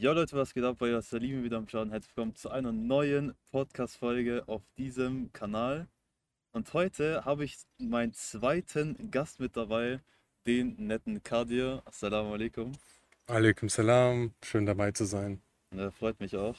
[0.00, 0.76] Ja Leute, was geht ab?
[0.78, 1.90] Bei Salim wieder am Schaden.
[1.90, 5.88] Herzlich willkommen zu einer neuen Podcast-Folge auf diesem Kanal.
[6.52, 9.98] Und heute habe ich meinen zweiten Gast mit dabei,
[10.46, 11.82] den netten Kadir.
[11.84, 12.70] Assalamu alaikum.
[13.26, 15.42] Alaikum salam, schön dabei zu sein.
[15.74, 16.58] Ja, freut mich auch.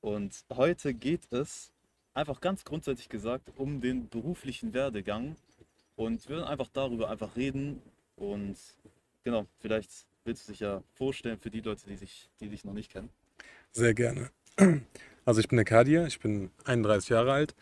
[0.00, 1.70] Und heute geht es
[2.14, 5.36] einfach ganz grundsätzlich gesagt um den beruflichen Werdegang.
[5.94, 7.80] Und wir werden einfach darüber einfach reden.
[8.16, 8.56] Und
[9.22, 12.72] genau, vielleicht willst du dich ja vorstellen für die Leute, die sich, die dich noch
[12.74, 13.10] nicht kennen.
[13.72, 14.30] Sehr gerne.
[15.24, 17.54] Also ich bin der Kadir, ich bin 31 Jahre alt.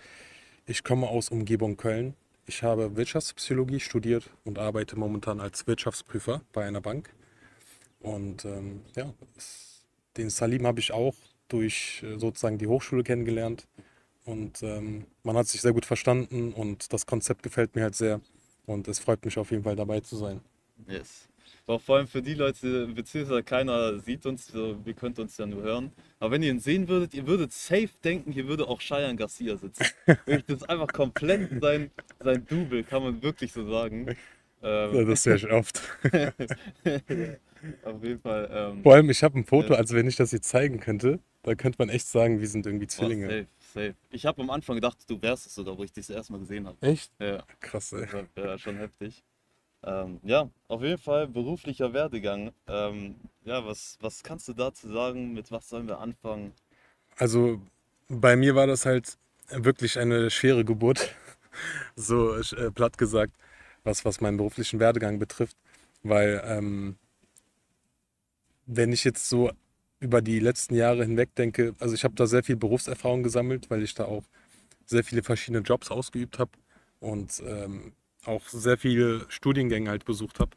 [0.65, 2.15] Ich komme aus Umgebung Köln.
[2.47, 7.11] Ich habe Wirtschaftspsychologie studiert und arbeite momentan als Wirtschaftsprüfer bei einer Bank.
[8.01, 9.13] Und ähm, ja,
[10.17, 11.15] den Salim habe ich auch
[11.49, 13.67] durch äh, sozusagen die Hochschule kennengelernt.
[14.25, 18.23] Und ähm, man hat sich sehr gut verstanden und das Konzept gefällt mir halt sehr.
[18.65, 20.41] Und es freut mich auf jeden Fall dabei zu sein.
[20.87, 21.29] Yes.
[21.67, 25.47] Aber vor allem für die Leute, beziehungsweise keiner sieht uns, so, wir könnten uns ja
[25.47, 25.93] nur hören.
[26.19, 29.57] Aber wenn ihr ihn sehen würdet, ihr würdet safe denken, hier würde auch Cheyenne Garcia
[29.57, 29.85] sitzen.
[30.27, 34.17] Das ist einfach komplett sein, sein Double, kann man wirklich so sagen.
[34.63, 35.81] Ähm, das sehr ich oft.
[37.85, 38.51] auf jeden Fall.
[38.53, 41.55] Ähm, Vor allem, ich habe ein Foto, also wenn ich das jetzt zeigen könnte, da
[41.55, 43.27] könnte man echt sagen, wir sind irgendwie Zwillinge.
[43.27, 43.95] safe, safe.
[44.11, 46.41] Ich habe am Anfang gedacht, du wärst es sogar, wo ich dich das erste Mal
[46.41, 46.77] gesehen habe.
[46.87, 47.13] Echt?
[47.19, 47.45] Ja.
[47.61, 48.07] Krass, ey.
[48.37, 49.23] Ja, ja, schon heftig.
[49.83, 52.53] Ähm, ja, auf jeden Fall beruflicher Werdegang.
[52.67, 55.33] Ähm, ja, was, was kannst du dazu sagen?
[55.33, 56.53] Mit was sollen wir anfangen?
[57.17, 57.61] Also
[58.09, 59.17] bei mir war das halt
[59.49, 61.15] wirklich eine schwere Geburt,
[61.97, 63.33] so äh, platt gesagt,
[63.85, 65.57] was, was meinen beruflichen Werdegang betrifft,
[66.03, 66.97] weil ähm,
[68.67, 69.51] wenn ich jetzt so
[70.01, 73.83] über die letzten Jahre hinweg denke, also ich habe da sehr viel Berufserfahrung gesammelt, weil
[73.83, 74.25] ich da auch
[74.87, 76.53] sehr viele verschiedene Jobs ausgeübt habe
[77.01, 77.93] und ähm,
[78.25, 80.51] auch sehr viele Studiengänge halt besucht habe,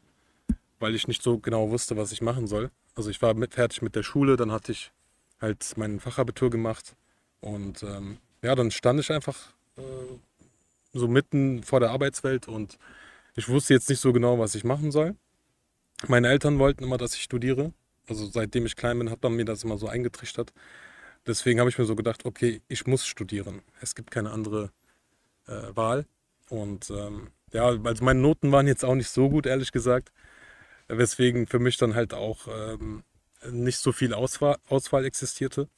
[0.78, 2.70] weil ich nicht so genau wusste, was ich machen soll.
[2.94, 4.92] Also ich war mit, fertig mit der Schule, dann hatte ich
[5.40, 6.94] halt mein Fachabitur gemacht
[7.40, 9.82] und ähm, ja, dann stand ich einfach äh,
[10.92, 12.78] so mitten vor der Arbeitswelt und
[13.36, 15.16] ich wusste jetzt nicht so genau, was ich machen soll.
[16.06, 17.72] Meine Eltern wollten immer, dass ich studiere.
[18.08, 20.52] Also seitdem ich klein bin, hat man mir das immer so eingetrichtert.
[21.26, 23.62] Deswegen habe ich mir so gedacht, okay, ich muss studieren.
[23.80, 24.70] Es gibt keine andere
[25.46, 26.06] äh, Wahl.
[26.50, 30.12] Und ähm, ja, also meine Noten waren jetzt auch nicht so gut, ehrlich gesagt.
[30.88, 33.04] Weswegen für mich dann halt auch ähm,
[33.50, 35.68] nicht so viel Auswahl, Auswahl existierte.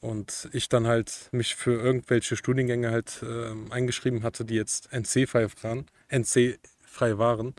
[0.00, 5.46] Und ich dann halt mich für irgendwelche Studiengänge halt ähm, eingeschrieben hatte, die jetzt NC-frei
[5.62, 7.54] waren, NC-frei waren,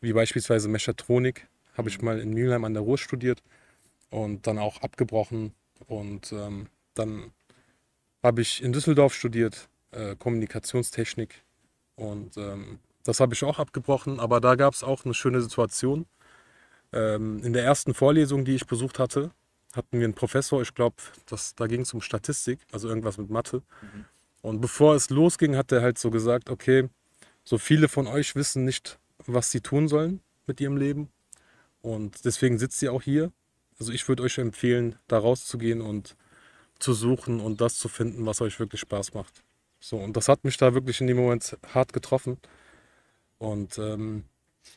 [0.00, 3.42] wie beispielsweise Mechatronik, habe ich mal in Mülheim an der Ruhr studiert
[4.08, 5.52] und dann auch abgebrochen.
[5.86, 7.32] Und ähm, dann
[8.22, 11.42] habe ich in Düsseldorf studiert, äh, Kommunikationstechnik.
[11.96, 16.06] Und ähm, das habe ich auch abgebrochen, aber da gab es auch eine schöne Situation.
[16.92, 19.30] Ähm, in der ersten Vorlesung, die ich besucht hatte,
[19.74, 20.96] hatten wir einen Professor, ich glaube,
[21.56, 23.62] da ging es um Statistik, also irgendwas mit Mathe.
[23.82, 24.04] Mhm.
[24.42, 26.88] Und bevor es losging, hat er halt so gesagt, okay,
[27.44, 31.08] so viele von euch wissen nicht, was sie tun sollen mit ihrem Leben.
[31.82, 33.32] Und deswegen sitzt ihr auch hier.
[33.78, 36.16] Also ich würde euch empfehlen, da rauszugehen und
[36.78, 39.42] zu suchen und das zu finden, was euch wirklich Spaß macht.
[39.80, 42.38] So, und das hat mich da wirklich in dem Moment hart getroffen.
[43.44, 44.24] Und ähm,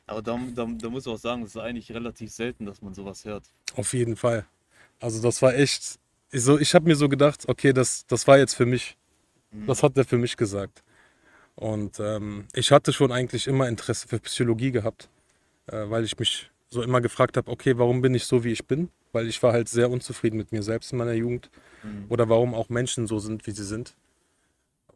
[0.05, 2.93] Aber da, da, da muss ich auch sagen, es ist eigentlich relativ selten, dass man
[2.93, 3.45] sowas hört.
[3.75, 4.45] Auf jeden Fall.
[4.99, 5.99] Also das war echt,
[6.31, 8.97] ich so, ich habe mir so gedacht, okay, das, das war jetzt für mich.
[9.65, 10.83] Das hat er für mich gesagt.
[11.55, 15.09] Und ähm, ich hatte schon eigentlich immer Interesse für Psychologie gehabt,
[15.67, 18.65] äh, weil ich mich so immer gefragt habe, okay, warum bin ich so, wie ich
[18.67, 18.89] bin?
[19.13, 21.49] Weil ich war halt sehr unzufrieden mit mir selbst in meiner Jugend.
[21.81, 22.05] Mhm.
[22.09, 23.95] Oder warum auch Menschen so sind, wie sie sind.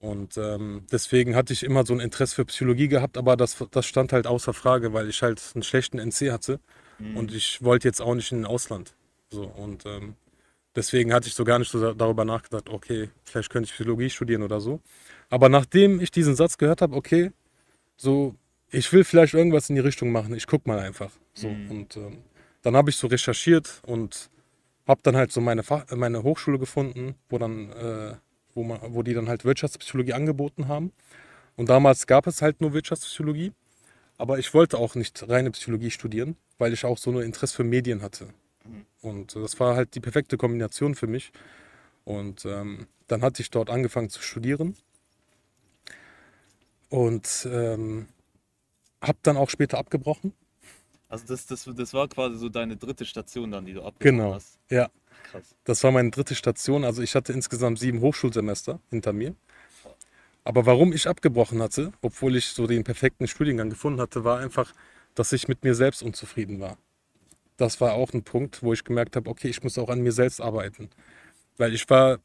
[0.02, 3.86] Und ähm, deswegen hatte ich immer so ein Interesse für Psychologie gehabt, aber das, das
[3.86, 6.60] stand halt außer Frage, weil ich halt einen schlechten NC hatte.
[6.98, 7.18] Mhm.
[7.18, 8.96] Und ich wollte jetzt auch nicht in den Ausland.
[9.30, 10.16] So, und ähm,
[10.76, 14.10] deswegen hatte ich so gar nicht so da- darüber nachgedacht, okay, vielleicht könnte ich Psychologie
[14.10, 14.82] studieren oder so.
[15.30, 17.32] Aber nachdem ich diesen Satz gehört habe, okay,
[17.96, 18.34] so,
[18.72, 21.12] ich will vielleicht irgendwas in die Richtung machen, ich guck mal einfach.
[21.36, 21.72] So, Mhm.
[21.72, 22.18] und ähm,
[22.64, 24.30] dann habe ich so recherchiert und
[24.88, 28.16] habe dann halt so meine, Fach, äh, meine Hochschule gefunden, wo dann, äh,
[28.54, 30.92] wo, man, wo die dann halt Wirtschaftspsychologie angeboten haben.
[31.56, 33.54] Und damals gab es halt nur Wirtschaftspsychologie.
[34.18, 37.64] Aber ich wollte auch nicht reine Psychologie studieren, weil ich auch so ein Interesse für
[37.64, 38.28] Medien hatte.
[39.02, 41.32] Und das war halt die perfekte Kombination für mich.
[42.06, 44.76] Und ähm, dann hatte ich dort angefangen zu studieren.
[46.90, 48.08] Und ähm,
[49.02, 50.34] habe dann auch später abgebrochen.
[51.10, 54.34] Also das, das, das war quasi so deine dritte Station dann, die du abgebrochen Genau.
[54.36, 54.60] hast.
[54.70, 54.90] Ja,
[55.64, 56.84] Das war meine dritte Station.
[56.84, 59.36] Also ich hatte insgesamt sieben Hochschulsemester hinter mir.
[60.44, 64.74] Aber warum ich abgebrochen hatte, obwohl ich so den perfekten Studiengang gefunden hatte, war einfach,
[65.16, 66.78] dass ich mit mir selbst unzufrieden war.
[67.58, 70.12] das war auch ein Punkt, wo ich gemerkt habe, okay, ich muss auch an mir
[70.12, 70.90] selbst arbeiten.
[71.58, 72.20] Weil ich war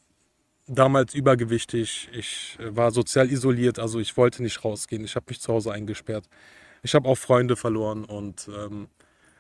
[0.66, 5.40] damals übergewichtig, ich äh, war sozial isoliert, also ich wollte nicht rausgehen, ich habe mich
[5.40, 6.28] zu Hause eingesperrt.
[6.82, 8.88] Ich habe auch Freunde verloren und ähm,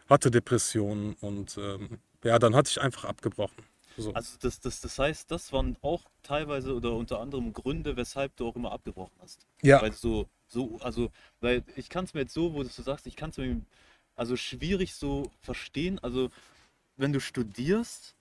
[0.08, 3.56] hatte Depressionen und ähm, ja, dann hatte ich einfach abgebrochen.
[3.96, 4.12] So.
[4.12, 8.46] Also das, das, das heißt, das waren auch teilweise oder unter anderem Gründe, weshalb du
[8.46, 9.46] auch immer abgebrochen hast.
[9.62, 12.82] Ja, Weil so, so, also, weil ich kann es mir jetzt so, wo du so
[12.82, 13.60] sagst, ich kann es mir
[14.14, 15.98] also schwierig so verstehen.
[16.00, 16.30] Also,
[16.96, 18.14] wenn du studierst,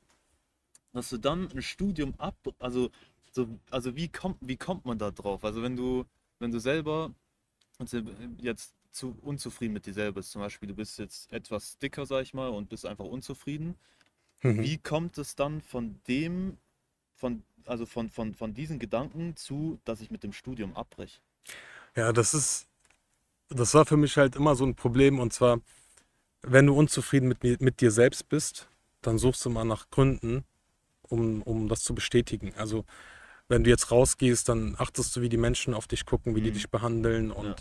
[0.94, 2.90] dass du dann ein Studium ab, also,
[3.32, 5.44] so, also wie kommt, wie kommt man da drauf?
[5.44, 6.06] Also, wenn du,
[6.40, 7.12] wenn du selber
[7.78, 8.02] also
[8.38, 12.24] jetzt zu unzufrieden mit dir selber bist, zum Beispiel, du bist jetzt etwas dicker, sag
[12.24, 13.76] ich mal, und bist einfach unzufrieden.
[14.44, 14.62] mhm.
[14.62, 16.58] Wie kommt es dann von dem,
[17.16, 21.22] von, also von, von, von diesen Gedanken zu, dass ich mit dem Studium abbreche?
[21.96, 22.68] ja, das ist,
[23.50, 25.60] das war für mich halt immer so ein Problem und zwar,
[26.44, 28.70] wenn du unzufrieden mit, mir- mit dir selbst bist,
[29.02, 30.46] dann suchst du mal nach Gründen,
[31.04, 32.54] um, um das zu bestätigen.
[32.58, 32.86] Also
[33.50, 36.52] wenn du jetzt rausgehst, dann achtest du, wie die Menschen auf dich gucken, wie die
[36.52, 36.56] Mhm.
[36.56, 37.56] dich behandeln Ja.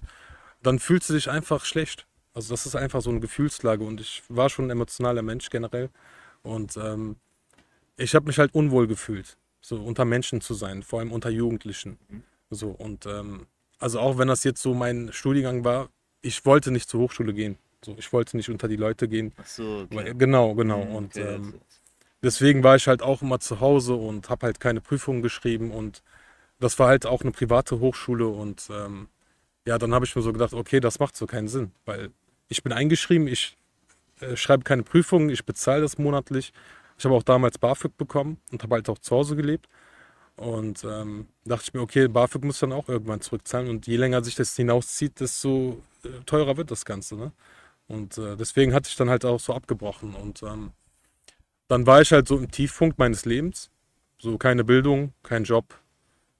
[0.66, 2.06] Dann fühlst du dich einfach schlecht.
[2.32, 5.90] Also das ist einfach so eine Gefühlslage und ich war schon ein emotionaler Mensch generell
[6.42, 7.16] und ähm,
[7.96, 11.96] ich habe mich halt unwohl gefühlt, so unter Menschen zu sein, vor allem unter Jugendlichen.
[12.08, 12.22] Mhm.
[12.50, 13.46] So und ähm,
[13.78, 15.90] also auch wenn das jetzt so mein Studiengang war,
[16.22, 17.56] ich wollte nicht zur Hochschule gehen.
[17.84, 19.32] So, ich wollte nicht unter die Leute gehen.
[19.36, 20.14] Ach so, Weil, okay.
[20.16, 20.84] genau, genau.
[20.84, 21.54] Mhm, Und okay, ähm,
[22.22, 26.02] deswegen war ich halt auch immer zu Hause und habe halt keine Prüfungen geschrieben und
[26.58, 29.08] das war halt auch eine private Hochschule und ähm,
[29.66, 32.10] ja, dann habe ich mir so gedacht, okay, das macht so keinen Sinn, weil
[32.48, 33.56] ich bin eingeschrieben, ich
[34.20, 36.52] äh, schreibe keine Prüfungen, ich bezahle das monatlich.
[36.98, 39.68] Ich habe auch damals BAföG bekommen und habe halt auch zu Hause gelebt
[40.36, 44.22] und ähm, dachte ich mir, okay, BAföG muss dann auch irgendwann zurückzahlen und je länger
[44.22, 47.32] sich das hinauszieht, desto äh, teurer wird das Ganze, ne?
[47.86, 50.72] Und äh, deswegen hatte ich dann halt auch so abgebrochen und ähm,
[51.68, 53.70] dann war ich halt so im Tiefpunkt meines Lebens.
[54.18, 55.78] So keine Bildung, kein Job,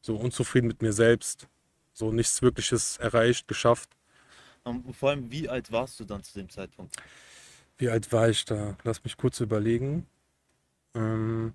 [0.00, 1.48] so unzufrieden mit mir selbst,
[1.94, 3.88] so nichts Wirkliches erreicht, geschafft.
[4.64, 6.96] Und vor allem, wie alt warst du dann zu dem Zeitpunkt?
[7.78, 8.76] Wie alt war ich da?
[8.84, 10.06] Lass mich kurz überlegen.
[10.94, 11.54] Ähm,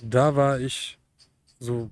[0.00, 0.98] da war ich
[1.58, 1.90] so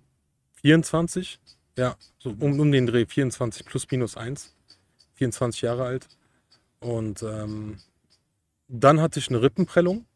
[0.62, 1.41] 24,
[1.76, 4.55] ja, so um, um den Dreh, 24 plus minus 1,
[5.15, 6.09] 24 Jahre alt.
[6.81, 7.79] Und ähm,
[8.69, 10.06] dann hatte ich eine Rippenprellung.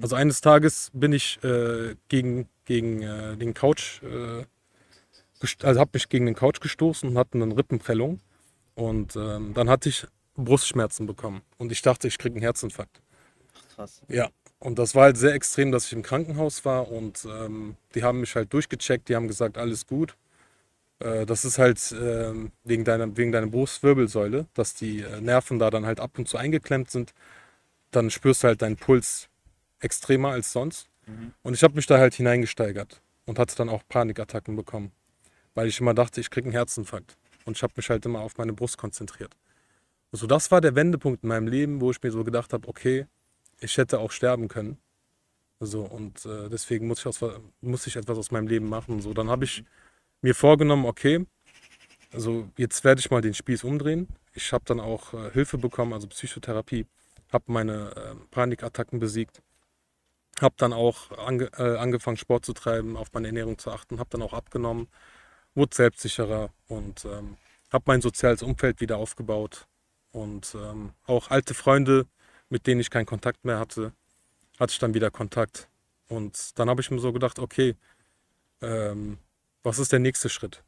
[0.00, 4.44] Also eines Tages bin ich äh, gegen, gegen äh, den Couch, äh,
[5.62, 8.20] also habe mich gegen den Couch gestoßen und hatte eine Rippenprellung.
[8.74, 11.40] Und ähm, dann hatte ich Brustschmerzen bekommen.
[11.56, 13.00] Und ich dachte, ich kriege einen Herzinfarkt.
[13.74, 14.02] Krass.
[14.08, 14.28] Ja.
[14.58, 18.20] Und das war halt sehr extrem, dass ich im Krankenhaus war und ähm, die haben
[18.20, 20.16] mich halt durchgecheckt, die haben gesagt, alles gut.
[20.98, 25.70] Äh, das ist halt ähm, wegen deiner, wegen deiner Brustwirbelsäule, dass die äh, Nerven da
[25.70, 27.12] dann halt ab und zu eingeklemmt sind.
[27.90, 29.28] Dann spürst du halt deinen Puls
[29.80, 30.88] extremer als sonst.
[31.42, 34.92] Und ich habe mich da halt hineingesteigert und hatte dann auch Panikattacken bekommen,
[35.54, 37.16] weil ich immer dachte, ich kriege einen Herzinfarkt.
[37.44, 39.36] Und ich habe mich halt immer auf meine Brust konzentriert.
[40.12, 43.06] Also das war der Wendepunkt in meinem Leben, wo ich mir so gedacht habe, okay,
[43.60, 44.78] ich hätte auch sterben können.
[45.60, 47.24] So, und äh, deswegen muss ich, aus,
[47.60, 49.00] muss ich etwas aus meinem Leben machen.
[49.00, 49.64] So, dann habe ich
[50.22, 51.24] mir vorgenommen, okay,
[52.12, 54.08] also jetzt werde ich mal den Spieß umdrehen.
[54.34, 56.86] Ich habe dann auch äh, Hilfe bekommen, also Psychotherapie,
[57.32, 59.42] habe meine äh, Panikattacken besiegt,
[60.40, 64.10] habe dann auch ange, äh, angefangen, Sport zu treiben, auf meine Ernährung zu achten, habe
[64.10, 64.88] dann auch abgenommen,
[65.54, 67.36] wurde selbstsicherer und ähm,
[67.72, 69.66] habe mein soziales Umfeld wieder aufgebaut
[70.12, 72.06] und ähm, auch alte Freunde,
[72.48, 73.92] mit denen ich keinen Kontakt mehr hatte,
[74.58, 75.68] hatte ich dann wieder Kontakt.
[76.08, 77.76] Und dann habe ich mir so gedacht, okay,
[78.62, 79.18] ähm,
[79.62, 80.62] was ist der nächste Schritt?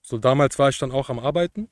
[0.00, 1.68] So damals war ich dann auch am Arbeiten.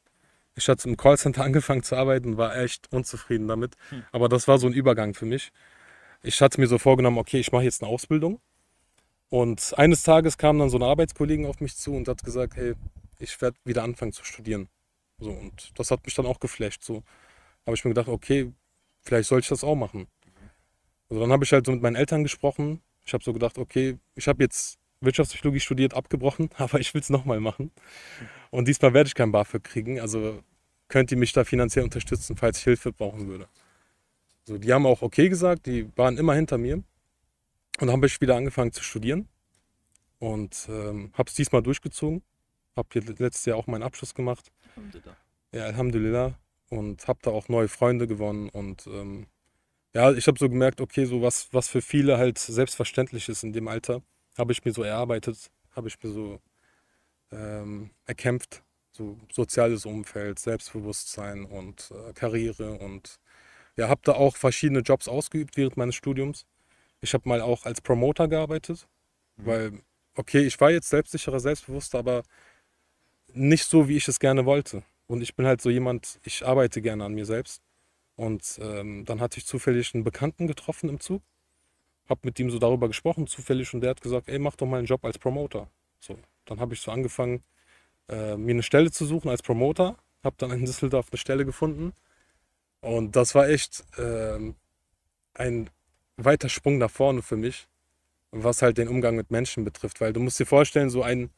[0.55, 3.77] Ich hatte im Callcenter angefangen zu arbeiten, war echt unzufrieden damit.
[3.91, 4.05] Hm.
[4.13, 5.53] Aber das war so ein Übergang für mich.
[6.23, 8.41] Ich hatte mir so vorgenommen, okay, ich mache jetzt eine Ausbildung.
[9.29, 12.75] Und eines Tages kam dann so eine Arbeitskollegin auf mich zu und hat gesagt, hey,
[13.19, 14.69] ich werde wieder anfangen zu studieren.
[15.19, 16.85] So, und das hat mich dann auch geflasht.
[16.85, 17.03] So
[17.67, 18.53] habe ich mir gedacht, okay,
[19.01, 20.07] vielleicht soll ich das auch machen.
[21.09, 22.83] Also dann habe ich halt so mit meinen Eltern gesprochen.
[23.05, 27.11] Ich habe so gedacht, okay, ich habe jetzt Wirtschaftspsychologie studiert, abgebrochen, aber ich will es
[27.11, 27.73] nochmal machen.
[28.51, 30.01] Und diesmal werde ich kein BAföG kriegen.
[30.01, 30.43] Also
[30.89, 33.49] könnt ihr mich da finanziell unterstützen, falls ich Hilfe brauchen würde.
[34.45, 36.77] So, die haben auch okay gesagt, die waren immer hinter mir.
[36.77, 39.29] Und dann habe ich wieder angefangen zu studieren
[40.19, 42.23] und ähm, habe es diesmal durchgezogen.
[42.77, 44.51] Habe hier letztes Jahr auch meinen Abschluss gemacht.
[44.77, 45.17] Alhamdulillah.
[45.53, 46.39] Ja, Alhamdulillah.
[46.71, 48.49] Und habe da auch neue Freunde gewonnen.
[48.49, 49.27] Und ähm,
[49.95, 53.53] ja, ich habe so gemerkt, okay, so was, was für viele halt selbstverständlich ist in
[53.53, 54.03] dem Alter,
[54.39, 56.41] habe ich mir so erarbeitet, habe ich mir so
[57.31, 58.63] ähm, erkämpft.
[58.95, 63.19] So soziales Umfeld, Selbstbewusstsein und äh, Karriere und
[63.77, 66.47] ja, habe da auch verschiedene Jobs ausgeübt während meines Studiums.
[67.01, 68.87] Ich habe mal auch als Promoter gearbeitet,
[69.37, 69.47] Mhm.
[69.47, 69.73] weil,
[70.15, 72.23] okay, ich war jetzt selbstsicherer, selbstbewusster, aber
[73.33, 74.83] nicht so, wie ich es gerne wollte.
[75.07, 77.63] Und ich bin halt so jemand, ich arbeite gerne an mir selbst.
[78.17, 81.23] Und ähm, dann hatte ich zufällig einen Bekannten getroffen im Zug,
[82.09, 84.79] habe mit ihm so darüber gesprochen, zufällig, und der hat gesagt, ey, mach doch mal
[84.79, 85.71] einen Job als Promoter.
[86.01, 87.43] So, dann habe ich so angefangen,
[88.09, 91.93] äh, mir eine Stelle zu suchen als Promoter, habe dann in Düsseldorf eine Stelle gefunden.
[92.83, 94.57] Und das war echt ähm,
[95.35, 95.71] ein
[96.17, 97.69] weiter Sprung nach vorne für mich,
[98.33, 100.01] was halt den Umgang mit Menschen betrifft.
[100.01, 101.31] Weil du musst dir vorstellen, so ein,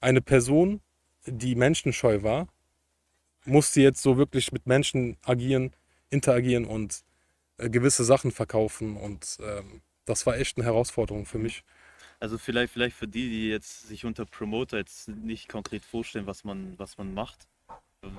[0.00, 0.80] eine Person,
[1.24, 2.48] die menschenscheu war,
[3.44, 5.72] musste jetzt so wirklich mit Menschen agieren,
[6.10, 7.04] interagieren und
[7.58, 8.96] äh, gewisse Sachen verkaufen.
[8.96, 11.62] Und ähm, das war echt eine Herausforderung für mich.
[12.18, 16.42] Also vielleicht, vielleicht für die, die jetzt sich unter Promoter jetzt nicht konkret vorstellen, was
[16.42, 17.46] man, was man macht.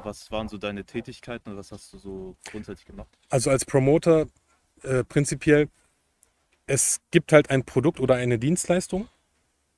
[0.03, 3.09] Was waren so deine Tätigkeiten und was hast du so grundsätzlich gemacht?
[3.29, 4.27] Also als Promoter
[4.83, 5.69] äh, prinzipiell,
[6.67, 9.07] es gibt halt ein Produkt oder eine Dienstleistung,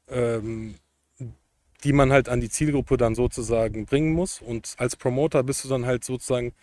[0.09, 0.75] ähm,
[1.83, 4.41] die man halt an die Zielgruppe dann sozusagen bringen muss.
[4.41, 6.53] Und als Promoter bist du dann halt sozusagen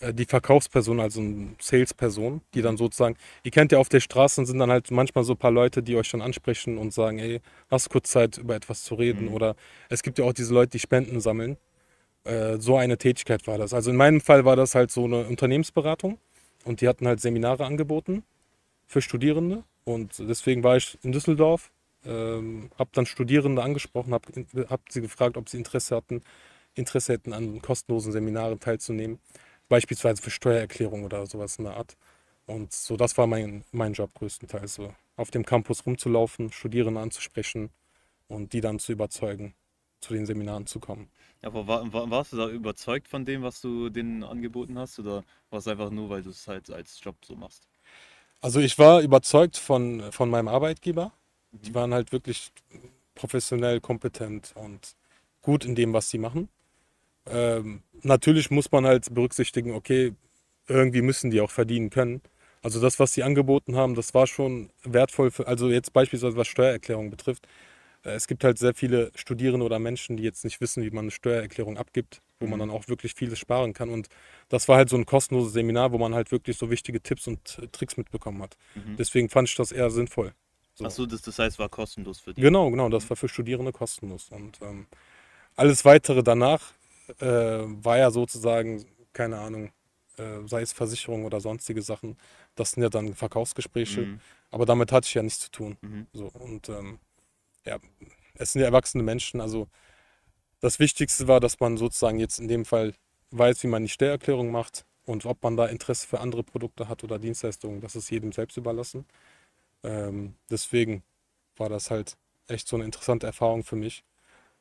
[0.00, 4.44] äh, die Verkaufsperson, also eine Salesperson, die dann sozusagen, ihr kennt ja auf der Straße
[4.44, 7.40] sind dann halt manchmal so ein paar Leute, die euch dann ansprechen und sagen, ey,
[7.70, 9.26] hast du kurz Zeit, über etwas zu reden?
[9.26, 9.34] Mhm.
[9.34, 9.56] Oder
[9.88, 11.56] es gibt ja auch diese Leute, die Spenden sammeln.
[12.24, 13.72] Äh, so eine Tätigkeit war das.
[13.72, 16.18] Also in meinem Fall war das halt so eine Unternehmensberatung
[16.64, 18.24] und die hatten halt Seminare angeboten
[18.86, 21.70] für Studierende und deswegen war ich in Düsseldorf,
[22.04, 26.22] ähm, habe dann Studierende angesprochen, habe hab sie gefragt, ob sie Interesse hatten,
[26.74, 29.18] Interesse hätten an kostenlosen Seminaren teilzunehmen,
[29.68, 31.96] beispielsweise für Steuererklärung oder sowas in der Art.
[32.46, 37.70] Und so, das war mein, mein Job größtenteils, so auf dem Campus rumzulaufen, Studierende anzusprechen
[38.28, 39.54] und die dann zu überzeugen,
[40.00, 41.10] zu den Seminaren zu kommen.
[41.42, 44.98] Aber war, war, warst du da überzeugt von dem, was du denen angeboten hast?
[44.98, 47.68] Oder war es einfach nur, weil du es halt als Job so machst?
[48.40, 51.12] Also ich war überzeugt von, von meinem Arbeitgeber.
[51.52, 51.74] Die Mhm.
[51.74, 52.52] waren halt wirklich
[53.14, 54.94] professionell, kompetent und
[55.42, 56.48] gut in dem, was sie machen.
[57.28, 60.14] Ähm, natürlich muss man halt berücksichtigen, okay,
[60.68, 62.22] irgendwie müssen die auch verdienen können.
[62.62, 66.48] Also das, was sie angeboten haben, das war schon wertvoll für, also jetzt beispielsweise was
[66.48, 67.46] Steuererklärung betrifft.
[68.04, 71.04] Äh, Es gibt halt sehr viele Studierende oder Menschen, die jetzt nicht wissen, wie man
[71.04, 72.60] eine Steuererklärung abgibt, wo man Mhm.
[72.60, 73.90] dann auch wirklich vieles sparen kann.
[73.90, 74.08] Und
[74.48, 77.58] das war halt so ein kostenloses Seminar, wo man halt wirklich so wichtige Tipps und
[77.62, 78.56] äh, Tricks mitbekommen hat.
[78.74, 78.96] Mhm.
[78.96, 80.32] Deswegen fand ich das eher sinnvoll.
[80.74, 80.84] So.
[80.86, 82.40] Achso, das, das heißt, war kostenlos für die.
[82.40, 84.30] Genau, genau, das war für Studierende kostenlos.
[84.30, 84.86] Und ähm,
[85.56, 86.72] alles weitere danach
[87.18, 89.72] äh, war ja sozusagen, keine Ahnung,
[90.16, 92.16] äh, sei es Versicherung oder sonstige Sachen.
[92.54, 94.20] Das sind ja dann Verkaufsgespräche, Mhm.
[94.50, 95.76] aber damit hatte ich ja nichts zu tun.
[95.82, 96.06] Mhm.
[96.12, 96.98] So, und ähm,
[97.66, 97.78] ja,
[98.34, 99.40] es sind ja erwachsene Menschen.
[99.40, 99.68] Also
[100.60, 102.94] das Wichtigste war, dass man sozusagen jetzt in dem Fall
[103.30, 107.04] weiß, wie man die Steuererklärung macht und ob man da Interesse für andere Produkte hat
[107.04, 107.80] oder Dienstleistungen.
[107.80, 109.06] Das ist jedem selbst überlassen.
[109.82, 111.02] Ähm, deswegen
[111.56, 114.04] war das halt echt so eine interessante Erfahrung für mich.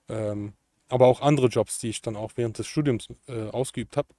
[0.07, 0.53] Ähm,
[0.87, 4.09] aber auch andere Jobs, die ich dann auch während des Studiums äh, ausgeübt habe.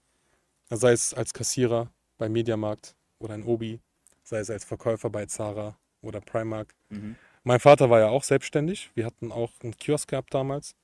[0.71, 3.81] Sei es als Kassierer bei Mediamarkt oder in Obi,
[4.23, 6.75] sei es als Verkäufer bei Zara oder Primark.
[6.91, 7.17] Mhm.
[7.43, 8.91] Mein Vater war ja auch selbstständig.
[8.95, 10.75] Wir hatten auch einen Kiosk gehabt damals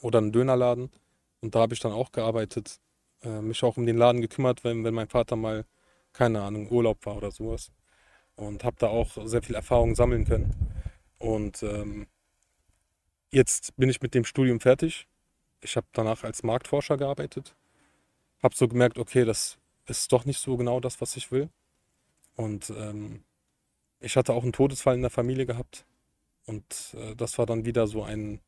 [0.00, 0.90] oder einen Dönerladen.
[1.40, 2.78] Und da habe ich dann auch gearbeitet,
[3.22, 5.64] äh, mich auch um den Laden gekümmert, wenn, wenn mein Vater mal,
[6.12, 7.72] keine Ahnung, Urlaub war oder sowas.
[8.36, 10.54] Und habe da auch sehr viel Erfahrung sammeln können.
[11.18, 12.06] Und ähm,
[13.30, 15.08] jetzt bin ich mit dem Studium fertig.
[15.60, 17.56] Ich habe danach als Marktforscher gearbeitet.
[18.42, 21.48] Habe so gemerkt, okay, das ist doch nicht so genau das, was ich will.
[22.36, 23.24] Und ähm,
[24.02, 25.86] ich hatte auch einen Todesfall in der Familie gehabt.
[26.46, 28.40] Und äh, das war dann wieder so ein,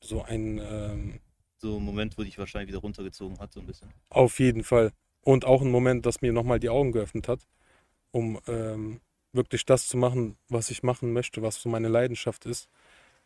[0.00, 1.20] so ein, ähm,
[1.56, 3.94] So ein Moment, wo dich wahrscheinlich wieder runtergezogen hat, so ein bisschen.
[4.10, 4.92] auf jeden Fall.
[5.22, 7.40] Und auch ein Moment, das mir nochmal die Augen geöffnet hat,
[8.12, 9.00] um ähm,
[9.32, 12.68] wirklich das zu machen, was ich machen möchte, was so meine Leidenschaft ist.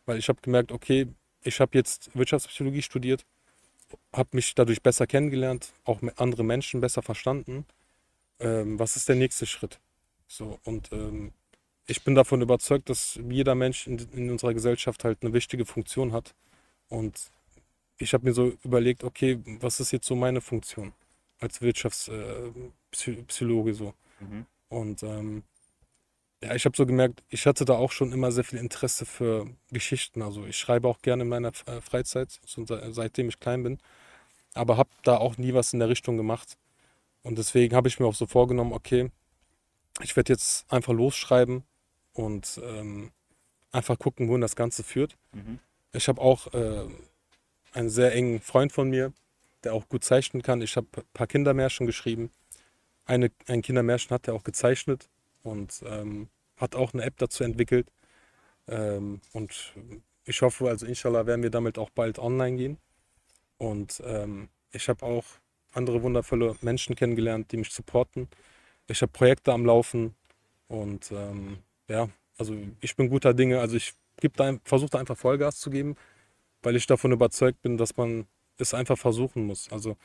[0.05, 1.07] Weil ich habe gemerkt, okay,
[1.43, 3.25] ich habe jetzt Wirtschaftspsychologie studiert,
[4.13, 7.65] habe mich dadurch besser kennengelernt, auch mit andere Menschen besser verstanden.
[8.39, 9.79] Ähm, was ist der nächste Schritt?
[10.27, 11.31] So, und ähm,
[11.87, 16.11] ich bin davon überzeugt, dass jeder Mensch in, in unserer Gesellschaft halt eine wichtige Funktion
[16.11, 16.35] hat.
[16.89, 17.31] Und
[17.97, 20.93] ich habe mir so überlegt, okay, was ist jetzt so meine Funktion
[21.39, 23.93] als Wirtschaftspsychologe so?
[24.19, 24.45] Mhm.
[24.69, 25.43] Und ähm,
[26.43, 29.47] ja, ich habe so gemerkt, ich hatte da auch schon immer sehr viel Interesse für
[29.71, 30.21] Geschichten.
[30.21, 33.79] Also ich schreibe auch gerne in meiner äh, Freizeit, seitdem ich klein bin,
[34.53, 36.57] aber habe da auch nie was in der Richtung gemacht.
[37.23, 39.09] Und deswegen habe ich mir auch so vorgenommen, okay,
[40.01, 41.63] ich werde jetzt einfach losschreiben
[42.13, 43.11] und ähm,
[43.71, 45.17] einfach gucken, wohin das Ganze führt.
[45.33, 45.59] Mhm.
[45.93, 46.85] Ich habe auch äh,
[47.73, 49.13] einen sehr engen Freund von mir,
[49.63, 50.61] der auch gut zeichnen kann.
[50.61, 52.31] Ich habe ein paar Kindermärchen geschrieben.
[53.05, 55.09] Eine, ein Kindermärchen hat er auch gezeichnet
[55.43, 57.87] und ähm, hat auch eine App dazu entwickelt.
[58.67, 59.73] Ähm, und
[60.25, 62.77] ich hoffe, also inshallah werden wir damit auch bald online gehen.
[63.57, 65.25] Und ähm, ich habe auch
[65.73, 68.27] andere wundervolle Menschen kennengelernt, die mich supporten.
[68.87, 70.15] Ich habe Projekte am Laufen
[70.67, 73.59] und ähm, ja, also ich bin guter Dinge.
[73.59, 73.93] Also ich
[74.63, 75.95] versuche da einfach Vollgas zu geben,
[76.63, 78.27] weil ich davon überzeugt bin, dass man
[78.57, 79.71] es einfach versuchen muss.
[79.71, 79.97] Also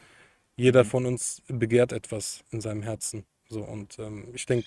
[0.57, 0.89] jeder mhm.
[0.89, 3.25] von uns begehrt etwas in seinem Herzen.
[3.49, 4.67] So und ähm, ich denke,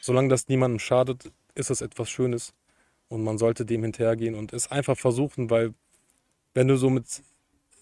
[0.00, 2.54] solange das niemandem schadet, ist es etwas Schönes
[3.08, 5.74] und man sollte dem hinterhergehen und es einfach versuchen, weil
[6.54, 7.22] wenn du so mit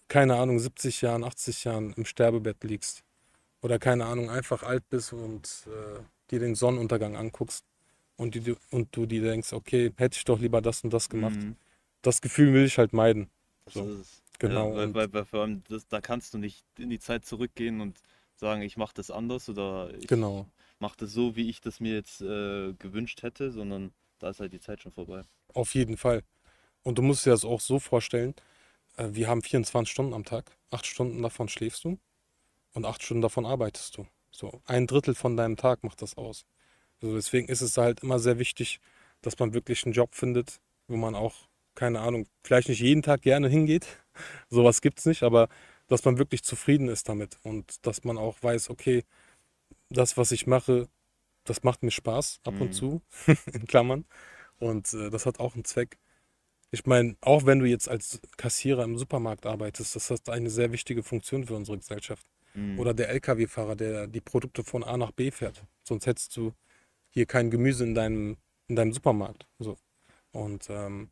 [0.09, 3.05] keine Ahnung 70 Jahren, 80 Jahren im Sterbebett liegst
[3.65, 7.65] oder keine Ahnung einfach alt bist und äh, dir den Sonnenuntergang anguckst
[8.17, 11.37] und, die, und du dir denkst, okay, hätte ich doch lieber das und das gemacht.
[11.37, 11.57] Mhm.
[12.03, 13.31] Das Gefühl will ich halt meiden.
[13.67, 14.03] So.
[14.39, 14.69] Genau.
[14.69, 17.81] Ja, weil, weil, weil, vor allem das, da kannst du nicht in die Zeit zurückgehen
[17.81, 17.99] und
[18.37, 20.47] sagen, ich mache das anders oder ich genau.
[20.79, 24.53] mache das so, wie ich das mir jetzt äh, gewünscht hätte, sondern da ist halt
[24.53, 25.23] die Zeit schon vorbei.
[25.55, 26.23] Auf jeden Fall.
[26.83, 28.35] Und du musst dir das auch so vorstellen,
[28.99, 31.99] äh, wir haben 24 Stunden am Tag, acht Stunden davon schläfst du
[32.75, 34.07] und acht Stunden davon arbeitest du.
[34.31, 36.45] So ein Drittel von deinem Tag macht das aus.
[37.01, 38.81] Also deswegen ist es halt immer sehr wichtig,
[39.23, 43.23] dass man wirklich einen Job findet, wo man auch, keine Ahnung, vielleicht nicht jeden Tag
[43.23, 43.87] gerne hingeht,
[44.51, 45.49] sowas gibt es nicht, aber
[45.87, 49.05] dass man wirklich zufrieden ist damit und dass man auch weiß, okay,
[49.91, 50.89] das, was ich mache,
[51.45, 52.73] das macht mir Spaß ab und mhm.
[52.73, 53.03] zu,
[53.53, 54.05] in Klammern.
[54.59, 55.99] Und äh, das hat auch einen Zweck.
[56.71, 60.73] Ich meine, auch wenn du jetzt als Kassierer im Supermarkt arbeitest, das hat eine sehr
[60.73, 62.27] wichtige Funktion für unsere Gesellschaft.
[62.55, 62.79] Mhm.
[62.79, 65.65] Oder der Lkw-Fahrer, der die Produkte von A nach B fährt.
[65.83, 66.53] Sonst hättest du
[67.11, 68.37] hier kein Gemüse in deinem,
[68.69, 69.47] in deinem Supermarkt.
[69.59, 69.77] So.
[70.33, 71.11] Und ähm,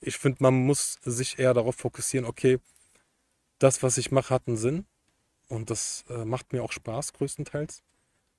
[0.00, 2.58] ich finde, man muss sich eher darauf fokussieren, okay,
[3.58, 4.86] das, was ich mache, hat einen Sinn.
[5.48, 7.82] Und das äh, macht mir auch Spaß größtenteils.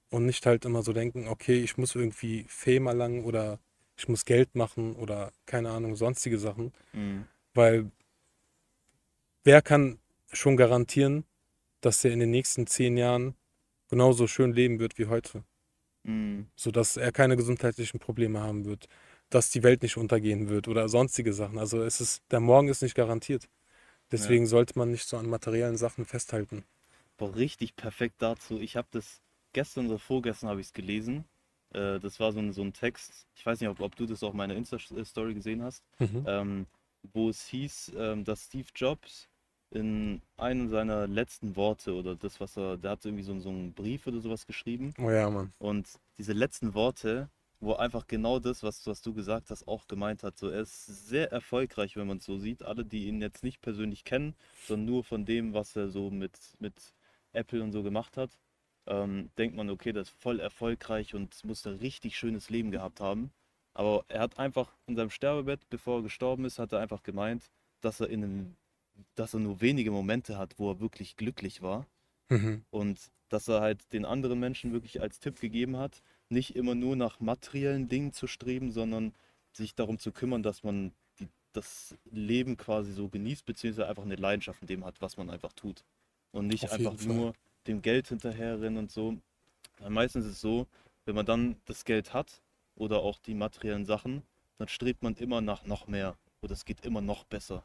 [0.09, 3.59] Und nicht halt immer so denken, okay, ich muss irgendwie Fame erlangen oder
[3.97, 6.73] ich muss Geld machen oder keine Ahnung, sonstige Sachen.
[6.93, 7.25] Mhm.
[7.53, 7.91] Weil
[9.43, 9.99] wer kann
[10.31, 11.23] schon garantieren,
[11.85, 13.35] dass er in den nächsten zehn Jahren
[13.89, 15.43] genauso schön leben wird wie heute?
[16.03, 16.47] Mhm.
[16.55, 18.87] Sodass er keine gesundheitlichen Probleme haben wird,
[19.29, 21.59] dass die Welt nicht untergehen wird oder sonstige Sachen.
[21.59, 23.49] Also es ist, der Morgen ist nicht garantiert.
[24.11, 24.49] Deswegen ja.
[24.49, 26.63] sollte man nicht so an materiellen Sachen festhalten.
[27.17, 28.59] Boah, richtig perfekt dazu.
[28.59, 29.21] Ich habe das
[29.53, 31.25] gestern oder vorgestern habe ich es gelesen.
[31.73, 33.27] Äh, das war so ein, so ein Text.
[33.35, 36.23] Ich weiß nicht, ob, ob du das auch in meiner Insta-Story gesehen hast, mhm.
[36.27, 36.65] ähm,
[37.13, 39.27] wo es hieß, ähm, dass Steve Jobs
[39.75, 43.73] in einem seiner letzten Worte oder das, was er, der hat irgendwie so, so einen
[43.73, 44.93] Brief oder sowas geschrieben.
[44.97, 45.53] Oh ja, Mann.
[45.59, 50.23] Und diese letzten Worte, wo einfach genau das, was, was du gesagt hast, auch gemeint
[50.23, 50.37] hat.
[50.37, 52.63] So, er ist sehr erfolgreich, wenn man es so sieht.
[52.63, 54.35] Alle, die ihn jetzt nicht persönlich kennen,
[54.65, 56.73] sondern nur von dem, was er so mit, mit
[57.33, 58.31] Apple und so gemacht hat,
[58.87, 62.99] ähm, denkt man, okay, das ist voll erfolgreich und muss ein richtig schönes Leben gehabt
[62.99, 63.31] haben.
[63.73, 67.49] Aber er hat einfach in seinem Sterbebett, bevor er gestorben ist, hat er einfach gemeint,
[67.81, 68.55] dass er in einem,
[69.15, 71.85] dass er nur wenige Momente hat, wo er wirklich glücklich war.
[72.29, 72.63] Mhm.
[72.69, 76.95] Und dass er halt den anderen Menschen wirklich als Tipp gegeben hat, nicht immer nur
[76.95, 79.13] nach materiellen Dingen zu streben, sondern
[79.53, 84.15] sich darum zu kümmern, dass man die, das Leben quasi so genießt, beziehungsweise einfach eine
[84.15, 85.83] Leidenschaft in dem hat, was man einfach tut.
[86.31, 87.33] Und nicht Auf einfach nur
[87.67, 89.17] dem Geld hinterherrennen und so.
[89.79, 90.67] Weil meistens ist es so,
[91.05, 92.41] wenn man dann das Geld hat
[92.75, 94.23] oder auch die materiellen Sachen,
[94.57, 97.63] dann strebt man immer nach noch mehr oder es geht immer noch besser.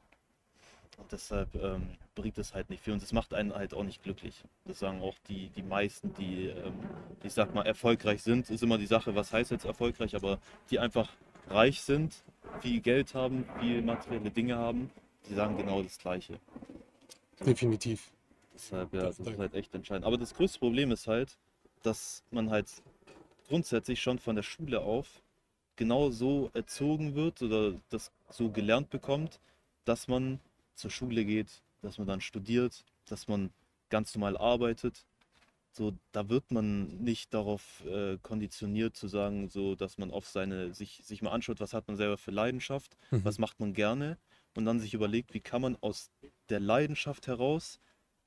[1.00, 4.02] Und deshalb ähm, bringt es halt nicht viel und es macht einen halt auch nicht
[4.02, 4.44] glücklich.
[4.66, 6.74] Das sagen auch die, die meisten, die, ähm,
[7.22, 8.50] ich sag mal, erfolgreich sind.
[8.50, 10.38] Ist immer die Sache, was heißt jetzt erfolgreich, aber
[10.70, 11.08] die einfach
[11.48, 12.14] reich sind,
[12.60, 14.90] viel Geld haben, viel materielle Dinge haben,
[15.28, 16.38] die sagen genau das Gleiche.
[17.44, 18.12] Definitiv.
[18.54, 20.04] Deshalb, ja, das, das ist halt echt entscheidend.
[20.04, 21.38] Aber das größte Problem ist halt,
[21.82, 22.68] dass man halt
[23.48, 25.22] grundsätzlich schon von der Schule auf
[25.76, 29.40] genau so erzogen wird oder das so gelernt bekommt,
[29.86, 30.38] dass man
[30.80, 33.52] zur Schule geht, dass man dann studiert, dass man
[33.88, 35.06] ganz normal arbeitet.
[35.72, 40.74] So, da wird man nicht darauf äh, konditioniert zu sagen, so dass man auf seine,
[40.74, 43.24] sich, sich mal anschaut, was hat man selber für Leidenschaft, mhm.
[43.24, 44.18] was macht man gerne
[44.54, 46.10] und dann sich überlegt, wie kann man aus
[46.48, 47.78] der Leidenschaft heraus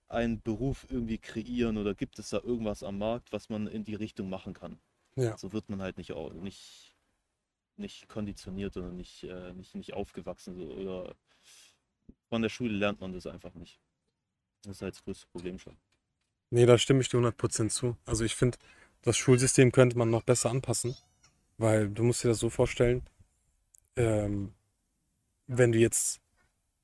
[0.07, 3.95] einen Beruf irgendwie kreieren oder gibt es da irgendwas am Markt, was man in die
[3.95, 4.79] Richtung machen kann.
[5.15, 5.37] Ja.
[5.37, 6.95] So wird man halt nicht, nicht,
[7.75, 11.15] nicht konditioniert oder nicht, äh, nicht, nicht aufgewachsen so, oder
[12.33, 13.79] von der Schule lernt man das einfach nicht.
[14.63, 15.77] Das ist halt das größte Problem schon.
[16.49, 17.95] Nee, da stimme ich dir 100% zu.
[18.07, 18.57] Also ich finde,
[19.03, 20.95] das Schulsystem könnte man noch besser anpassen,
[21.59, 23.03] weil du musst dir das so vorstellen,
[23.97, 24.51] ähm,
[25.45, 26.21] wenn du jetzt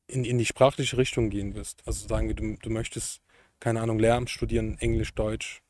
[0.06, 1.82] in, in die sprachliche Richtung gehen wirst.
[1.88, 3.20] Also sagen wir, du, du möchtest,
[3.60, 5.64] keine Ahnung, Lehramt studieren, Englisch, Deutsch,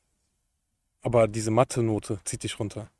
[1.00, 2.92] aber diese Mathe-Note zieht dich runter.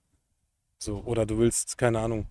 [0.78, 2.28] So, oder du willst, keine Ahnung,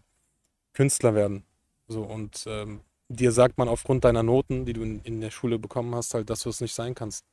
[0.72, 1.44] Künstler werden.
[1.86, 5.58] So, und ähm, dir sagt man aufgrund deiner Noten, die du in, in der Schule
[5.58, 7.24] bekommen hast, halt, dass du es nicht sein kannst.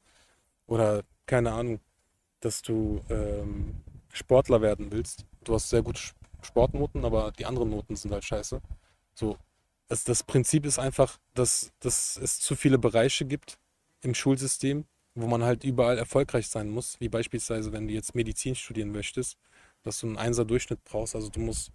[0.67, 1.79] Oder, keine Ahnung,
[2.39, 3.75] dass du ähm,
[4.11, 5.25] Sportler werden willst.
[5.43, 6.01] Du hast sehr gute
[6.41, 8.61] Sportnoten, aber die anderen Noten sind halt scheiße.
[9.13, 9.37] So,
[9.87, 13.59] das, das Prinzip ist einfach, dass, dass es zu viele Bereiche gibt
[14.01, 16.99] im Schulsystem, wo man halt überall erfolgreich sein muss.
[16.99, 19.37] Wie beispielsweise, wenn du jetzt Medizin studieren möchtest,
[19.83, 21.15] dass du einen Einser-Durchschnitt brauchst.
[21.15, 21.71] Also du musst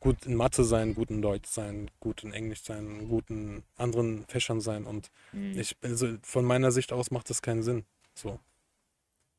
[0.00, 4.24] gut in Mathe sein, gut in Deutsch sein, gut in Englisch sein, gut in anderen
[4.26, 4.84] Fächern sein.
[4.84, 5.58] Und mhm.
[5.58, 7.84] ich, also von meiner Sicht aus macht das keinen Sinn.
[8.14, 8.40] So.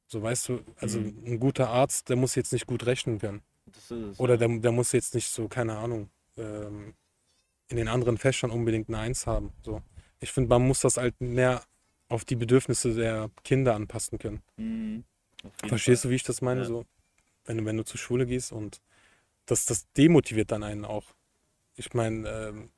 [0.08, 1.24] So weißt du, also mhm.
[1.26, 3.41] ein guter Arzt, der muss jetzt nicht gut rechnen können.
[4.17, 6.93] Oder der, der muss jetzt nicht so, keine Ahnung, ähm,
[7.69, 9.54] in den anderen Fächern unbedingt eine Eins haben.
[9.63, 9.82] So.
[10.19, 11.63] Ich finde, man muss das halt mehr
[12.10, 14.41] auf die Bedürfnisse der Kinder anpassen können.
[14.58, 15.06] Mhm.
[15.65, 16.10] Verstehst Fall.
[16.10, 16.62] du, wie ich das meine?
[16.62, 16.67] Ja.
[16.67, 16.86] So,
[17.45, 18.82] wenn du, wenn du zur Schule gehst und
[19.51, 21.13] das, das demotiviert dann einen auch.
[21.75, 22.69] Ich meine, ähm,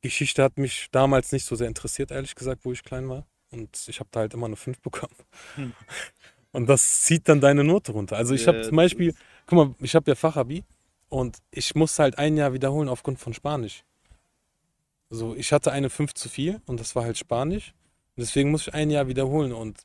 [0.00, 3.26] Geschichte hat mich damals nicht so sehr interessiert, ehrlich gesagt, wo ich klein war.
[3.50, 5.14] Und ich habe da halt immer eine 5 bekommen.
[5.56, 5.74] Hm.
[6.52, 8.16] Und das zieht dann deine Note runter.
[8.16, 9.14] Also ich habe zum Beispiel,
[9.46, 10.64] guck mal, ich habe ja Fachabi
[11.08, 13.84] und ich musste halt ein Jahr wiederholen aufgrund von Spanisch.
[15.10, 17.74] So, ich hatte eine 5 zu 4 und das war halt Spanisch.
[18.16, 19.80] Deswegen muss ich ein Jahr wiederholen und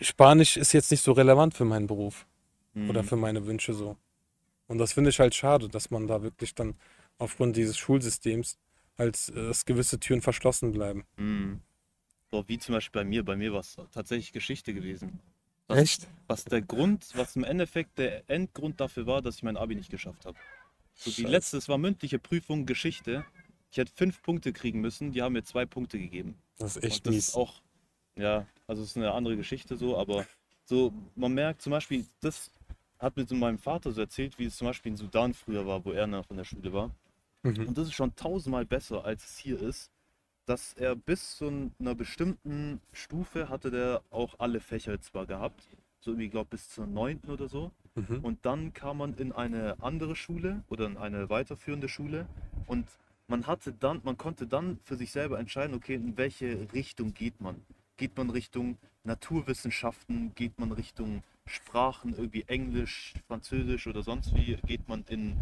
[0.00, 2.26] Spanisch ist jetzt nicht so relevant für meinen Beruf
[2.72, 2.90] mhm.
[2.90, 3.96] oder für meine Wünsche so.
[4.66, 6.74] Und das finde ich halt schade, dass man da wirklich dann
[7.18, 8.58] aufgrund dieses Schulsystems
[8.98, 11.04] halt, äh, dass gewisse Türen verschlossen bleiben.
[11.16, 11.60] Mhm.
[12.30, 13.24] So, wie zum Beispiel bei mir.
[13.24, 15.20] Bei mir war es tatsächlich Geschichte gewesen.
[15.68, 16.08] Was, Echt?
[16.26, 19.90] Was der Grund, was im Endeffekt der Endgrund dafür war, dass ich mein Abi nicht
[19.90, 20.38] geschafft habe.
[20.94, 23.24] So, die letzte, es war mündliche Prüfung Geschichte.
[23.70, 26.36] Ich hätte fünf Punkte kriegen müssen, die haben mir zwei Punkte gegeben.
[26.58, 27.28] Das ist echt und das mies.
[27.28, 27.62] Ist auch,
[28.16, 30.26] ja, also es ist eine andere Geschichte so, aber
[30.64, 32.50] so, man merkt zum Beispiel, das
[33.02, 35.84] hat mir so meinem Vater so erzählt, wie es zum Beispiel in Sudan früher war,
[35.84, 36.90] wo er noch in der Schule war.
[37.42, 37.68] Mhm.
[37.68, 39.90] Und das ist schon tausendmal besser, als es hier ist,
[40.46, 45.62] dass er bis zu einer bestimmten Stufe hatte der auch alle Fächer zwar gehabt,
[46.00, 47.70] so irgendwie, glaube bis zur neunten oder so.
[47.94, 48.20] Mhm.
[48.22, 52.26] Und dann kam man in eine andere Schule oder in eine weiterführende Schule
[52.66, 52.86] und
[53.28, 57.40] man hatte dann, man konnte dann für sich selber entscheiden, okay, in welche Richtung geht
[57.40, 57.56] man.
[57.96, 64.88] Geht man Richtung Naturwissenschaften, geht man Richtung Sprachen, irgendwie Englisch, Französisch oder sonst wie, geht
[64.88, 65.40] man in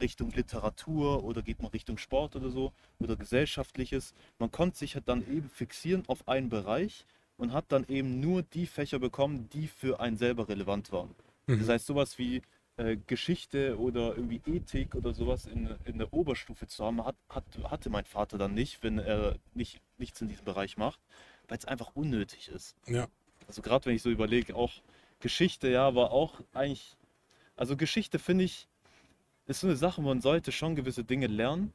[0.00, 4.14] Richtung Literatur oder geht man Richtung Sport oder so oder Gesellschaftliches.
[4.38, 8.42] Man konnte sich halt dann eben fixieren auf einen Bereich und hat dann eben nur
[8.42, 11.14] die Fächer bekommen, die für einen selber relevant waren.
[11.46, 11.60] Mhm.
[11.60, 12.42] Das heißt, sowas wie
[12.76, 17.44] äh, Geschichte oder irgendwie Ethik oder sowas in, in der Oberstufe zu haben, hat, hat,
[17.64, 21.00] hatte mein Vater dann nicht, wenn er nicht, nichts in diesem Bereich macht,
[21.48, 22.76] weil es einfach unnötig ist.
[22.86, 23.08] Ja.
[23.46, 24.72] Also gerade wenn ich so überlege, auch
[25.22, 26.96] Geschichte, ja, war auch eigentlich,
[27.56, 28.68] also Geschichte finde ich,
[29.46, 31.72] ist so eine Sache, man sollte schon gewisse Dinge lernen,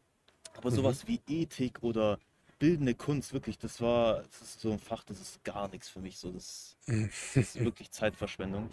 [0.55, 0.75] aber mhm.
[0.75, 2.19] sowas wie Ethik oder
[2.59, 5.99] bildende Kunst, wirklich, das war, das ist so ein Fach, das ist gar nichts für
[5.99, 7.09] mich, so, das, mhm.
[7.33, 8.69] das ist wirklich Zeitverschwendung.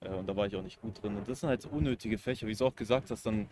[0.00, 1.16] Äh, und da war ich auch nicht gut drin.
[1.16, 3.48] Und das sind halt so unnötige Fächer, wie du auch gesagt hast, dann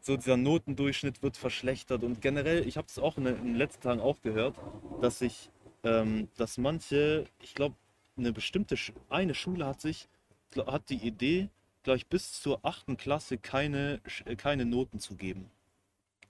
[0.00, 2.02] so dieser Notendurchschnitt wird verschlechtert.
[2.02, 4.56] Und generell, ich habe es auch in, in, den letzten Tagen auch gehört,
[5.00, 5.50] dass sich,
[5.84, 7.74] ähm, dass manche, ich glaube,
[8.18, 8.76] eine bestimmte,
[9.08, 10.08] eine Schule hat sich,
[10.66, 11.48] hat die Idee,
[11.82, 14.00] glaube ich, bis zur achten Klasse keine,
[14.36, 15.50] keine Noten zu geben.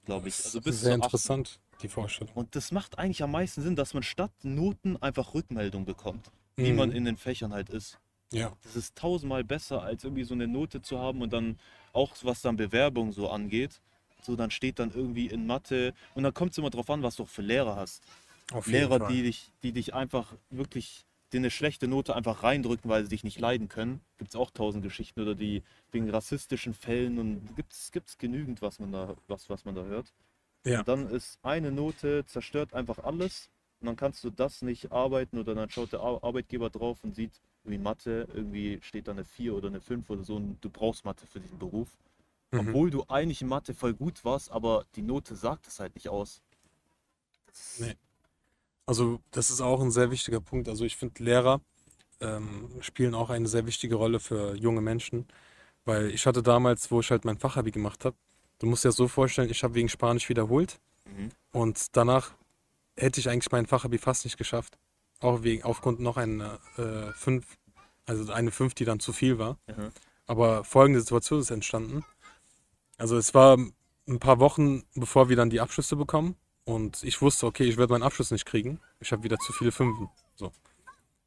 [0.05, 0.45] Glaube ich.
[0.45, 2.33] Also bis sehr interessant, die Vorstellung.
[2.35, 6.71] Und das macht eigentlich am meisten Sinn, dass man statt Noten einfach Rückmeldung bekommt, wie
[6.71, 6.77] mhm.
[6.77, 7.99] man in den Fächern halt ist.
[8.33, 8.57] Ja.
[8.63, 11.59] Das ist tausendmal besser, als irgendwie so eine Note zu haben und dann
[11.93, 13.81] auch was dann Bewerbung so angeht.
[14.23, 17.17] So, dann steht dann irgendwie in Mathe und dann kommt es immer drauf an, was
[17.17, 18.03] du auch für Lehrer hast.
[18.53, 19.13] Auf Lehrer, Fall.
[19.13, 23.25] die dich, die dich einfach wirklich dir eine schlechte Note einfach reindrücken, weil sie dich
[23.25, 24.01] nicht leiden können.
[24.17, 25.63] Gibt es auch tausend Geschichten oder die
[25.93, 30.13] wegen rassistischen Fällen und gibt es genügend, was man da, was, was man da hört.
[30.65, 30.81] Ja.
[30.81, 35.39] Und dann ist eine Note, zerstört einfach alles und dann kannst du das nicht arbeiten
[35.39, 37.33] oder dann schaut der Arbeitgeber drauf und sieht,
[37.65, 41.05] irgendwie Mathe, irgendwie steht da eine 4 oder eine 5 oder so und du brauchst
[41.05, 41.89] Mathe für diesen Beruf.
[42.51, 42.61] Mhm.
[42.61, 46.09] Obwohl du eigentlich in Mathe voll gut warst, aber die Note sagt es halt nicht
[46.09, 46.43] aus.
[47.79, 47.95] Nee.
[48.89, 50.67] Also das ist auch ein sehr wichtiger Punkt.
[50.67, 51.61] Also ich finde, Lehrer
[52.23, 55.29] ähm, spielen auch eine sehr wichtige Rolle für junge Menschen,
[55.85, 58.17] weil ich hatte damals, wo ich halt mein Fachabi gemacht habe,
[58.61, 61.29] du musst dir das so vorstellen, ich habe wegen Spanisch wiederholt mhm.
[61.53, 62.33] und danach
[62.97, 64.79] hätte ich eigentlich mein Fachabi fast nicht geschafft.
[65.21, 67.45] Auch wegen, aufgrund noch einer äh, 5,
[68.07, 69.59] also eine 5, die dann zu viel war.
[69.67, 69.93] Mhm.
[70.27, 72.07] Aber folgende Situation ist entstanden.
[72.97, 73.59] Also es war
[74.09, 76.37] ein paar Wochen, bevor wir dann die Abschlüsse bekommen.
[76.69, 78.79] Und ich wusste, okay, ich werde meinen Abschluss nicht kriegen.
[79.01, 80.11] Ich habe wieder zu viele Fünfen.
[80.35, 80.53] So.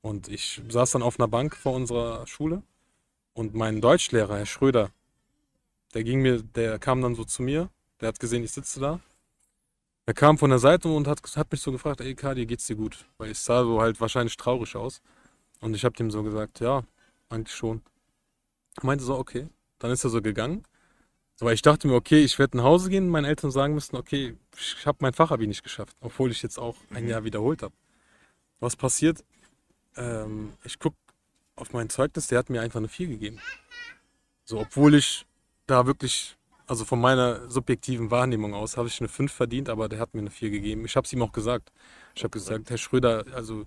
[0.02, 2.62] Und ich saß dann auf einer Bank vor unserer Schule
[3.34, 4.92] und mein Deutschlehrer, Herr Schröder,
[5.96, 9.00] der ging mir, der kam dann so zu mir, der hat gesehen, ich sitze da.
[10.06, 12.76] Er kam von der Seite und hat, hat mich so gefragt, ey Kadi, geht's dir
[12.76, 13.06] gut?
[13.18, 15.02] Weil ich sah so halt wahrscheinlich traurig aus.
[15.60, 16.84] Und ich habe dem so gesagt, ja,
[17.30, 17.82] eigentlich schon.
[18.78, 19.48] Er meinte so, okay.
[19.80, 20.66] Dann ist er so gegangen.
[21.42, 23.96] So, weil ich dachte mir, okay, ich werde nach Hause gehen, meinen Eltern sagen müssen,
[23.96, 27.74] okay, ich habe mein Fachabi nicht geschafft, obwohl ich jetzt auch ein Jahr wiederholt habe.
[28.60, 29.24] Was passiert?
[29.96, 30.98] Ähm, ich gucke
[31.56, 33.40] auf mein Zeugnis, der hat mir einfach eine 4 gegeben.
[34.46, 35.26] So, obwohl ich
[35.66, 39.98] da wirklich, also von meiner subjektiven Wahrnehmung aus, habe ich eine 5 verdient, aber der
[39.98, 40.86] hat mir eine 4 gegeben.
[40.86, 41.72] Ich habe es ihm auch gesagt.
[42.14, 43.66] Ich habe gesagt, Herr Schröder, also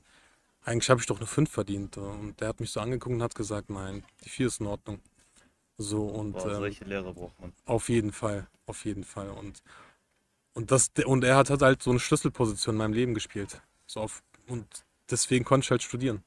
[0.63, 1.97] eigentlich habe ich doch eine 5 verdient.
[1.97, 5.01] Und der hat mich so angeguckt und hat gesagt, nein, die 4 ist in Ordnung.
[5.77, 7.53] So und Boah, ähm, solche Lehrer braucht man.
[7.67, 9.31] auf jeden Fall, auf jeden Fall.
[9.31, 9.63] Und,
[10.53, 13.61] und, das, und er hat, hat halt so eine Schlüsselposition in meinem Leben gespielt.
[13.87, 16.23] So auf, und deswegen konnte ich halt studieren.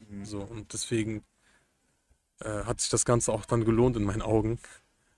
[0.00, 0.24] Mhm.
[0.24, 1.24] So, und deswegen
[2.40, 4.58] äh, hat sich das Ganze auch dann gelohnt in meinen Augen.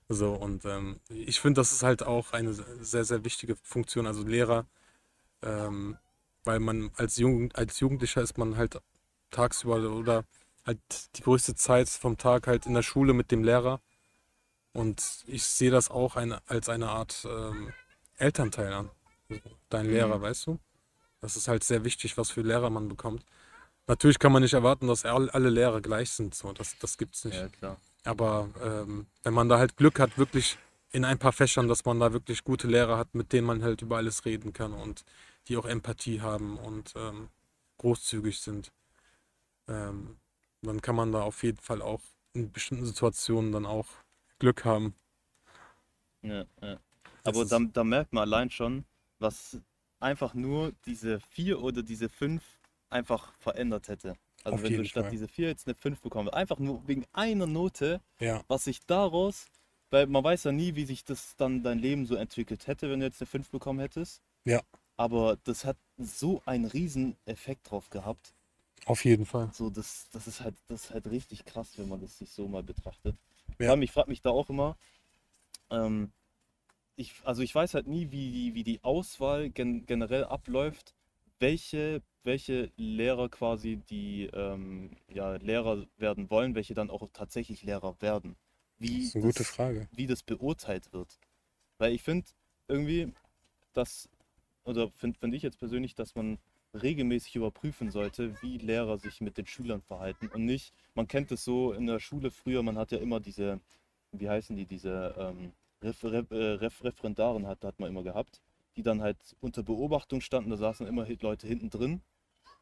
[0.09, 4.23] So, und ähm, ich finde, das ist halt auch eine sehr, sehr wichtige Funktion, also
[4.23, 4.65] Lehrer,
[5.41, 5.97] ähm,
[6.45, 8.79] weil man als, Jugend, als Jugendlicher ist man halt
[9.31, 10.23] tagsüber oder
[10.67, 10.79] halt
[11.15, 13.81] die größte Zeit vom Tag halt in der Schule mit dem Lehrer.
[14.73, 17.73] Und ich sehe das auch eine, als eine Art ähm,
[18.17, 18.91] Elternteil an.
[19.69, 20.21] Dein Lehrer, Mhm.
[20.21, 20.59] weißt du?
[21.19, 23.25] Das ist halt sehr wichtig, was für Lehrer man bekommt.
[23.87, 26.35] Natürlich kann man nicht erwarten, dass all- alle Lehrer gleich sind.
[26.35, 27.37] So, das, das gibt's nicht.
[27.37, 27.77] Ja, klar.
[28.03, 30.57] Aber ähm, wenn man da halt Glück hat, wirklich
[30.91, 33.81] in ein paar Fächern, dass man da wirklich gute Lehrer hat, mit denen man halt
[33.81, 35.03] über alles reden kann und
[35.47, 37.29] die auch Empathie haben und ähm,
[37.77, 38.71] großzügig sind,
[39.67, 40.17] ähm,
[40.61, 42.01] dann kann man da auf jeden Fall auch
[42.33, 43.87] in bestimmten Situationen dann auch
[44.39, 44.95] Glück haben.
[46.21, 46.79] Ja, ja.
[47.23, 48.85] Aber da, da merkt man allein schon,
[49.19, 49.59] was
[49.99, 52.43] einfach nur diese 4 oder diese 5
[52.89, 54.15] einfach verändert hätte.
[54.43, 55.11] Also auf wenn du statt Fall.
[55.11, 59.45] diese 4 jetzt eine 5 bekommst, einfach nur wegen einer Note, Ja, was sich daraus,
[59.89, 62.99] weil man weiß ja nie, wie sich das dann dein Leben so entwickelt hätte, wenn
[62.99, 64.21] du jetzt eine 5 bekommen hättest.
[64.45, 64.61] ja,
[64.95, 68.33] Aber das hat so einen riesen Effekt drauf gehabt.
[68.87, 69.51] Auf jeden Fall.
[69.53, 72.47] So, das, das ist halt, das ist halt richtig krass, wenn man das sich so
[72.47, 73.15] mal betrachtet.
[73.59, 74.77] Ja, ich frage mich da auch immer,
[75.69, 76.11] ähm,
[76.95, 80.93] ich, also ich weiß halt nie, wie die, wie die Auswahl gen generell abläuft,
[81.39, 87.95] welche, welche Lehrer quasi die ähm, ja, Lehrer werden wollen, welche dann auch tatsächlich Lehrer
[88.01, 88.35] werden.
[88.87, 89.87] das Wie ist eine gute das, Frage.
[89.91, 91.19] wie das beurteilt wird.
[91.77, 92.27] Weil ich finde
[92.67, 93.13] irgendwie,
[93.73, 94.09] dass,
[94.63, 96.39] oder finde find ich jetzt persönlich, dass man
[96.73, 101.43] regelmäßig überprüfen sollte, wie Lehrer sich mit den Schülern verhalten und nicht, man kennt es
[101.43, 103.59] so in der Schule früher, man hat ja immer diese,
[104.11, 108.41] wie heißen die, diese ähm, Ref, Ref, äh, Ref, Referendaren hat, hat man immer gehabt,
[108.75, 112.01] die dann halt unter Beobachtung standen, da saßen immer Leute hinten drin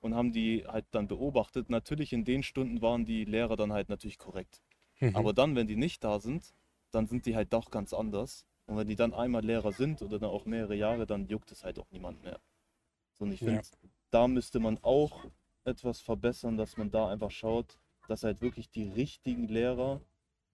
[0.01, 1.69] und haben die halt dann beobachtet.
[1.69, 4.61] Natürlich in den Stunden waren die Lehrer dann halt natürlich korrekt.
[5.01, 5.11] Mhm.
[5.13, 6.53] Aber dann, wenn die nicht da sind,
[6.91, 8.45] dann sind die halt doch ganz anders.
[8.67, 11.63] Und wenn die dann einmal Lehrer sind oder dann auch mehrere Jahre, dann juckt es
[11.63, 12.39] halt auch niemand mehr.
[13.17, 13.65] So, Und ich Ja, finde,
[14.15, 15.25] da müsste man auch
[15.65, 19.99] etwas verbessern, dass man da einfach schaut, dass halt wirklich die richtigen Lehrer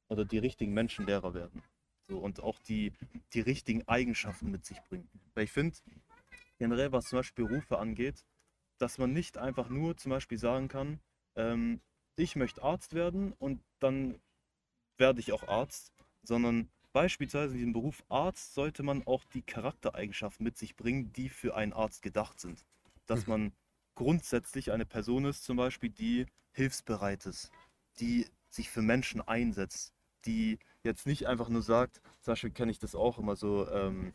[0.08, 1.62] oder die richtigen Menschen Lehrer werden.
[2.08, 2.92] So, und auch die,
[3.34, 5.08] die richtigen Eigenschaften mit sich bringen.
[5.36, 5.78] Weil ich finde,
[6.58, 8.26] generell was zum Beispiel Berufe angeht,
[8.80, 11.00] dass man nicht einfach nur zum Beispiel sagen kann,
[11.36, 11.82] ähm,
[12.16, 14.20] ich möchte Arzt werden und dann
[14.98, 15.94] werde ich auch Arzt,
[16.24, 21.30] sondern beispielsweise in diesem Beruf Arzt sollte man auch die Charaktereigenschaften mit sich bringen, die
[21.30, 22.66] für einen Arzt gedacht sind.
[23.12, 23.28] Dass Mhm.
[23.28, 23.52] man
[23.96, 27.52] grundsätzlich eine Person ist, zum Beispiel, die hilfsbereit ist,
[28.00, 29.94] die sich für Menschen einsetzt,
[30.26, 34.14] die jetzt nicht einfach nur sagt, zum Beispiel kenne ich das auch immer so, ähm,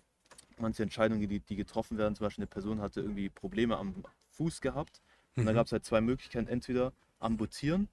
[0.58, 4.62] manche Entscheidungen, die, die getroffen werden, zum Beispiel eine Person hatte irgendwie Probleme am Fuß
[4.62, 5.02] gehabt
[5.36, 5.54] und da Mhm.
[5.54, 7.88] gab es halt zwei Möglichkeiten, entweder amputieren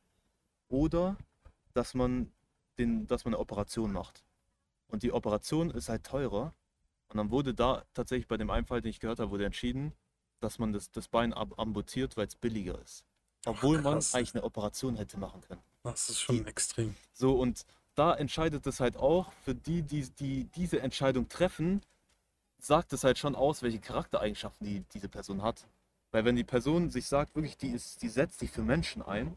[0.69, 1.17] oder
[1.73, 2.31] dass man,
[2.77, 4.23] den, dass man eine Operation macht.
[4.87, 6.53] Und die Operation ist halt teurer.
[7.09, 9.93] Und dann wurde da tatsächlich bei dem einen Fall, den ich gehört habe, wurde entschieden,
[10.43, 13.03] dass man das, das Bein ab amputiert, weil es billiger ist.
[13.45, 14.13] Ach, Obwohl man krass.
[14.15, 15.61] eigentlich eine Operation hätte machen können.
[15.83, 16.95] Das ist schon Die, extrem.
[17.13, 21.81] so, und da entscheidet es halt auch, für die, die, die diese Entscheidung treffen,
[22.59, 25.67] sagt es halt schon aus, welche Charaktereigenschaften die, diese Person hat.
[26.11, 29.35] Weil wenn die Person sich sagt, wirklich, die, ist, die setzt sich für Menschen ein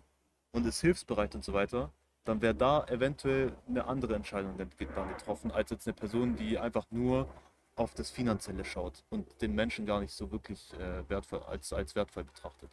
[0.53, 1.91] und ist hilfsbereit und so weiter,
[2.25, 4.71] dann wäre da eventuell eine andere Entscheidung dann
[5.09, 7.29] getroffen, als jetzt eine Person, die einfach nur
[7.77, 11.95] auf das Finanzielle schaut und den Menschen gar nicht so wirklich äh, wertvoll, als, als
[11.95, 12.71] wertvoll betrachtet.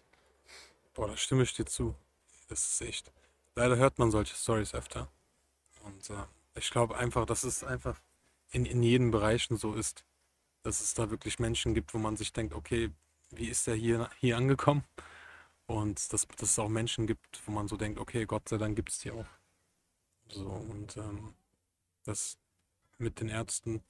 [0.93, 1.95] Boah, da stimme ich dir zu.
[2.49, 3.11] Das ist echt.
[3.55, 5.09] Leider hört man solche Stories öfter.
[5.83, 6.23] Und äh,
[6.55, 7.99] ich glaube einfach, dass es einfach
[8.51, 10.03] in, in jedem Bereichen so ist.
[10.63, 12.89] dass es da wirklich Menschen gibt, wo man sich denkt, okay,
[13.31, 14.83] wie ist der hier, hier angekommen?
[15.67, 18.75] Und dass, dass es auch Menschen gibt, wo man so denkt, okay, Gott sei Dank
[18.75, 19.25] gibt es die auch.
[20.29, 21.33] So, und ähm,
[22.05, 22.37] das
[22.97, 23.83] mit den Ärzten,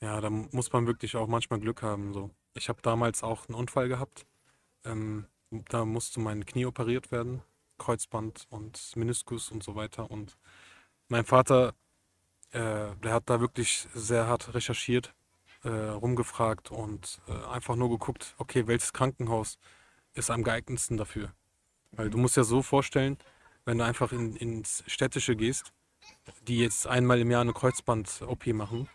[0.00, 2.12] ja, da muss man wirklich auch manchmal Glück haben.
[2.12, 2.30] So.
[2.54, 4.26] Ich habe damals auch einen Unfall gehabt.
[4.84, 7.42] Ähm, da musste mein Knie operiert werden,
[7.78, 10.10] Kreuzband und Meniskus und so weiter.
[10.10, 10.36] Und
[11.08, 11.74] mein Vater,
[12.50, 15.14] äh, der hat da wirklich sehr hart recherchiert,
[15.62, 19.58] äh, rumgefragt und äh, einfach nur geguckt, okay, welches Krankenhaus
[20.14, 21.32] ist am geeignetsten dafür.
[21.92, 23.18] Weil du musst ja so vorstellen,
[23.64, 25.72] wenn du einfach in, ins Städtische gehst,
[26.42, 28.88] die jetzt einmal im Jahr eine Kreuzband-OP machen,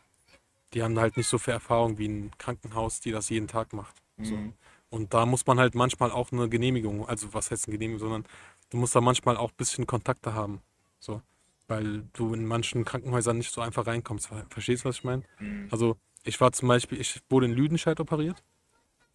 [0.74, 3.96] die haben halt nicht so viel Erfahrung wie ein Krankenhaus, die das jeden Tag macht.
[4.22, 4.36] So.
[4.36, 4.54] Mhm.
[4.90, 8.26] Und da muss man halt manchmal auch eine Genehmigung, also was heißt eine Genehmigung, sondern
[8.70, 10.62] du musst da manchmal auch ein bisschen Kontakte haben.
[11.00, 11.22] So.
[11.68, 14.30] Weil du in manchen Krankenhäusern nicht so einfach reinkommst.
[14.50, 15.24] Verstehst du, was ich meine?
[15.40, 15.68] Mhm.
[15.72, 18.44] Also ich war zum Beispiel, ich wurde in Lüdenscheid operiert.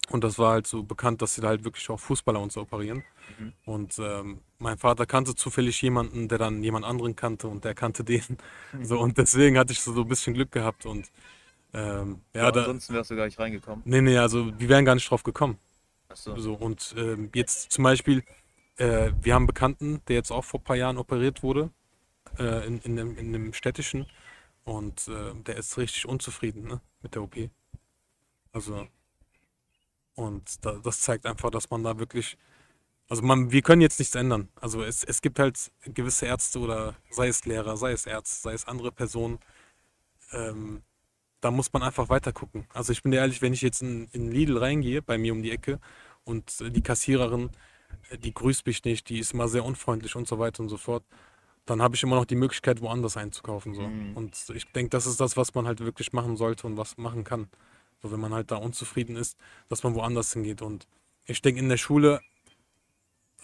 [0.09, 2.61] Und das war halt so bekannt, dass sie da halt wirklich auch Fußballer und so
[2.61, 3.03] operieren.
[3.37, 3.53] Mhm.
[3.65, 8.03] Und ähm, mein Vater kannte zufällig jemanden, der dann jemand anderen kannte und der kannte
[8.03, 8.23] den.
[8.81, 10.85] So, und deswegen hatte ich so, so ein bisschen Glück gehabt.
[10.85, 11.11] Und
[11.77, 13.83] ähm, ja, Ja, ansonsten wärst du gar nicht reingekommen.
[13.85, 15.59] Nee, nee, also wir wären gar nicht drauf gekommen.
[16.09, 16.35] Achso.
[16.37, 18.23] So, und ähm, jetzt zum Beispiel,
[18.77, 21.69] äh, wir haben einen Bekannten, der jetzt auch vor ein paar Jahren operiert wurde,
[22.39, 24.07] äh, in, in, dem, in dem städtischen.
[24.63, 27.35] Und äh, der ist richtig unzufrieden ne, mit der OP.
[28.53, 28.87] Also,
[30.15, 32.39] und da, das zeigt einfach, dass man da wirklich,
[33.07, 34.49] also man, wir können jetzt nichts ändern.
[34.59, 38.53] Also es, es gibt halt gewisse Ärzte oder sei es Lehrer, sei es Ärzte, sei
[38.53, 39.37] es andere Personen,
[40.31, 40.81] ähm,
[41.47, 42.67] da muss man einfach weiter gucken.
[42.73, 45.41] Also ich bin dir ehrlich, wenn ich jetzt in, in Lidl reingehe, bei mir um
[45.41, 45.79] die Ecke,
[46.25, 47.51] und äh, die Kassiererin,
[48.09, 50.75] äh, die grüßt mich nicht, die ist immer sehr unfreundlich und so weiter und so
[50.75, 51.05] fort,
[51.65, 53.73] dann habe ich immer noch die Möglichkeit, woanders einzukaufen.
[53.73, 53.83] So.
[53.83, 54.17] Mhm.
[54.17, 57.23] Und ich denke, das ist das, was man halt wirklich machen sollte und was machen
[57.23, 57.47] kann.
[58.01, 59.37] So, wenn man halt da unzufrieden ist,
[59.69, 60.61] dass man woanders hingeht.
[60.61, 60.85] Und
[61.27, 62.19] ich denke, in der Schule,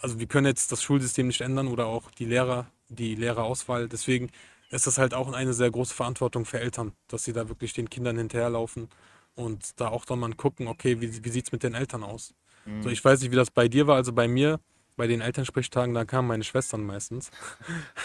[0.01, 3.87] also wir können jetzt das Schulsystem nicht ändern oder auch die Lehrer, die Lehrerauswahl.
[3.87, 4.29] Deswegen
[4.73, 7.89] ist das halt auch eine sehr große Verantwortung für Eltern, dass sie da wirklich den
[7.89, 8.89] Kindern hinterherlaufen
[9.35, 12.33] und da auch dann mal gucken, okay, wie, wie sieht es mit den Eltern aus?
[12.65, 12.81] Mhm.
[12.83, 13.95] So, ich weiß nicht, wie das bei dir war.
[13.95, 14.59] Also bei mir,
[14.95, 17.31] bei den Elternsprechtagen, da kamen meine Schwestern meistens,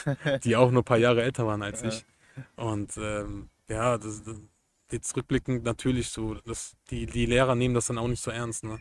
[0.44, 1.88] die auch nur ein paar Jahre älter waren als Ja.
[1.88, 2.04] ich.
[2.56, 4.36] Und ähm, ja, das, das,
[4.90, 8.64] jetzt rückblickend natürlich so, dass die, die Lehrer nehmen das dann auch nicht so ernst,
[8.64, 8.78] ne?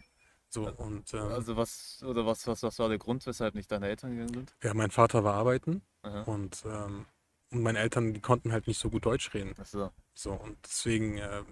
[0.49, 3.87] So, und ähm, Also was, oder was, was, was war der Grund, weshalb nicht deine
[3.89, 4.55] Eltern gegangen sind?
[4.63, 6.21] ja, mein Vater war arbeiten Aha.
[6.23, 7.05] und, ähm,
[7.51, 9.55] und meine Eltern, die konnten halt nicht so gut Deutsch reden.
[9.57, 11.45] Achso, So, und deswegen ähm,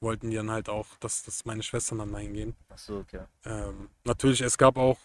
[0.00, 2.56] wollten die dann halt auch, dass, dass meine Schwestern dann dahin gehen.
[2.68, 3.22] achso, okay.
[3.44, 4.98] Ähm, natürlich, es gab auch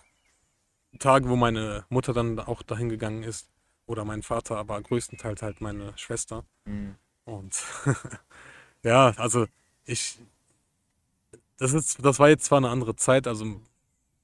[0.99, 3.49] Tage, wo meine Mutter dann auch dahin gegangen ist
[3.85, 6.45] oder mein Vater, aber größtenteils halt meine Schwester.
[6.65, 6.95] Mhm.
[7.25, 7.63] Und
[8.83, 9.47] ja, also
[9.85, 10.19] ich,
[11.57, 13.59] das ist, das war jetzt zwar eine andere Zeit, also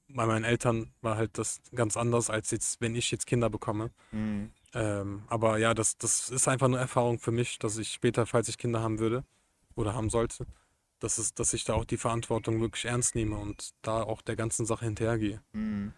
[0.08, 3.90] bei meinen Eltern war halt das ganz anders, als jetzt, wenn ich jetzt Kinder bekomme.
[4.12, 4.50] Mhm.
[4.74, 8.48] Ähm, aber ja, das, das ist einfach eine Erfahrung für mich, dass ich später, falls
[8.48, 9.24] ich Kinder haben würde
[9.74, 10.46] oder haben sollte,
[11.00, 14.36] dass, es, dass ich da auch die Verantwortung wirklich ernst nehme und da auch der
[14.36, 15.42] ganzen Sache hinterhergehe.
[15.52, 15.92] Mhm.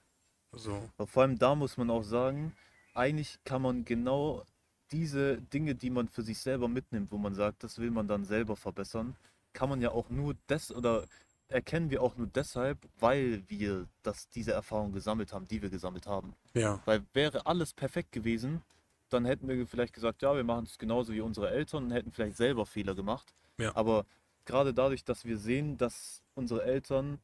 [0.53, 2.53] So, Aber vor allem da muss man auch sagen,
[2.95, 4.45] eigentlich kann man genau
[4.91, 8.25] diese Dinge, die man für sich selber mitnimmt, wo man sagt, das will man dann
[8.25, 9.17] selber verbessern,
[9.55, 11.07] kann man ja auch nur das oder
[11.53, 16.07] erkennen wir auch nur deshalb, weil wir das, diese Erfahrung gesammelt haben, die wir gesammelt
[16.07, 16.35] haben.
[16.55, 18.63] ja, Weil wäre alles perfekt gewesen,
[19.09, 22.13] dann hätten wir vielleicht gesagt, ja, wir machen es genauso wie unsere Eltern und hätten
[22.13, 23.35] vielleicht selber Fehler gemacht.
[23.59, 23.75] Ja.
[23.77, 24.07] Aber
[24.45, 27.19] gerade dadurch, dass wir sehen, dass unsere Eltern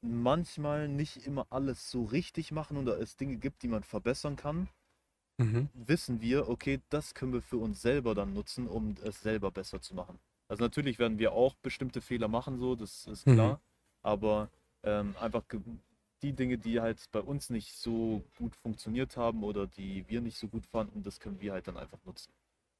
[0.00, 4.68] manchmal nicht immer alles so richtig machen oder es Dinge gibt, die man verbessern kann,
[5.38, 5.68] mhm.
[5.74, 9.80] wissen wir, okay, das können wir für uns selber dann nutzen, um es selber besser
[9.80, 10.18] zu machen.
[10.48, 13.58] Also natürlich werden wir auch bestimmte Fehler machen, so, das ist Mhm.
[14.06, 14.50] Aber
[14.84, 15.44] ähm, einfach
[16.22, 20.38] die Dinge, die halt bei uns nicht so gut funktioniert haben oder die wir nicht
[20.38, 22.32] so gut fanden, das können wir halt dann einfach nutzen.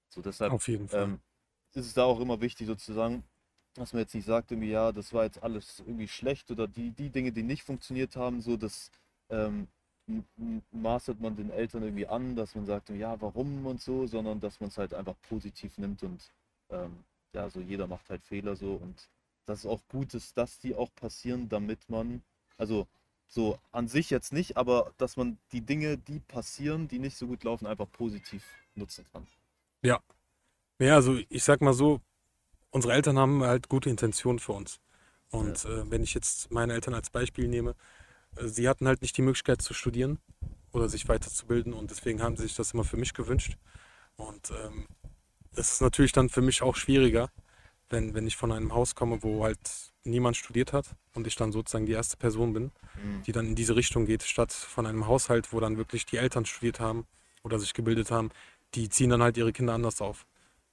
[0.08, 0.98] So deshalb auf jeden Fall.
[1.04, 1.20] ähm,
[1.74, 3.24] ist es da auch immer wichtig sozusagen,
[3.74, 6.90] dass man jetzt nicht sagt, irgendwie, ja, das war jetzt alles irgendwie schlecht oder die,
[6.92, 8.90] die Dinge, die nicht funktioniert haben, so das
[9.30, 9.68] ähm,
[10.08, 14.06] m- m- mastert man den Eltern irgendwie an, dass man sagt, ja, warum und so,
[14.06, 16.32] sondern dass man es halt einfach positiv nimmt und
[16.70, 17.04] ähm,
[17.34, 19.10] ja, so jeder macht halt Fehler so und
[19.46, 22.22] dass es auch gut ist, dass die auch passieren, damit man,
[22.58, 22.86] also
[23.28, 27.26] so an sich jetzt nicht, aber dass man die Dinge, die passieren, die nicht so
[27.26, 28.44] gut laufen, einfach positiv
[28.74, 29.26] nutzen kann.
[30.78, 32.00] Ja, also ich sag mal so,
[32.70, 34.80] unsere Eltern haben halt gute Intentionen für uns.
[35.30, 37.74] Und äh, wenn ich jetzt meine Eltern als Beispiel nehme,
[38.36, 40.18] äh, sie hatten halt nicht die Möglichkeit zu studieren
[40.72, 43.56] oder sich weiterzubilden und deswegen haben sie sich das immer für mich gewünscht.
[44.16, 44.86] Und ähm,
[45.52, 47.30] es ist natürlich dann für mich auch schwieriger,
[47.90, 49.58] wenn, wenn ich von einem Haus komme, wo halt
[50.04, 52.72] niemand studiert hat und ich dann sozusagen die erste Person bin,
[53.02, 53.22] Mhm.
[53.24, 56.46] die dann in diese Richtung geht, statt von einem Haushalt, wo dann wirklich die Eltern
[56.46, 57.06] studiert haben
[57.42, 58.30] oder sich gebildet haben,
[58.74, 60.26] die ziehen dann halt ihre Kinder anders auf.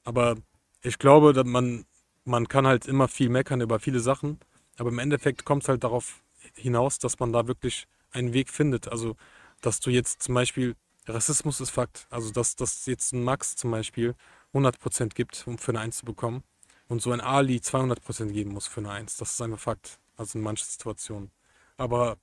[0.04, 0.36] Aber
[0.82, 1.86] ich glaube, dass man,
[2.26, 4.40] man kann halt immer viel meckern über viele Sachen,
[4.78, 6.24] aber im Endeffekt kommt es halt darauf
[6.56, 8.88] hinaus, dass man da wirklich einen Weg findet.
[8.88, 9.16] Also,
[9.62, 10.76] dass du jetzt zum Beispiel,
[11.08, 14.16] Rassismus ist Fakt, also dass dass jetzt ein Max zum Beispiel
[14.54, 16.44] 100% gibt, um für eine Eins zu bekommen
[16.88, 19.18] und so ein Ali 200% geben muss für eine Eins.
[19.18, 21.32] Das ist einfach Fakt, also in manchen Situationen.
[21.78, 22.18] Aber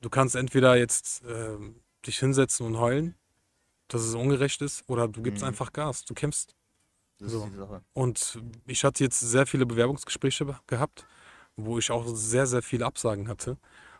[0.00, 3.16] du kannst entweder jetzt ähm, dich hinsetzen und heulen,
[3.88, 5.48] dass es ungerecht ist, oder du gibst Mhm.
[5.48, 6.54] einfach Gas, du kämpfst.
[7.18, 7.44] Das So.
[7.44, 7.82] ist die Sache.
[7.94, 11.06] Und ich hatte jetzt sehr viele Bewerbungsgespräche be- gehabt,
[11.56, 13.56] wo ich auch sehr, sehr viele Absagen hatte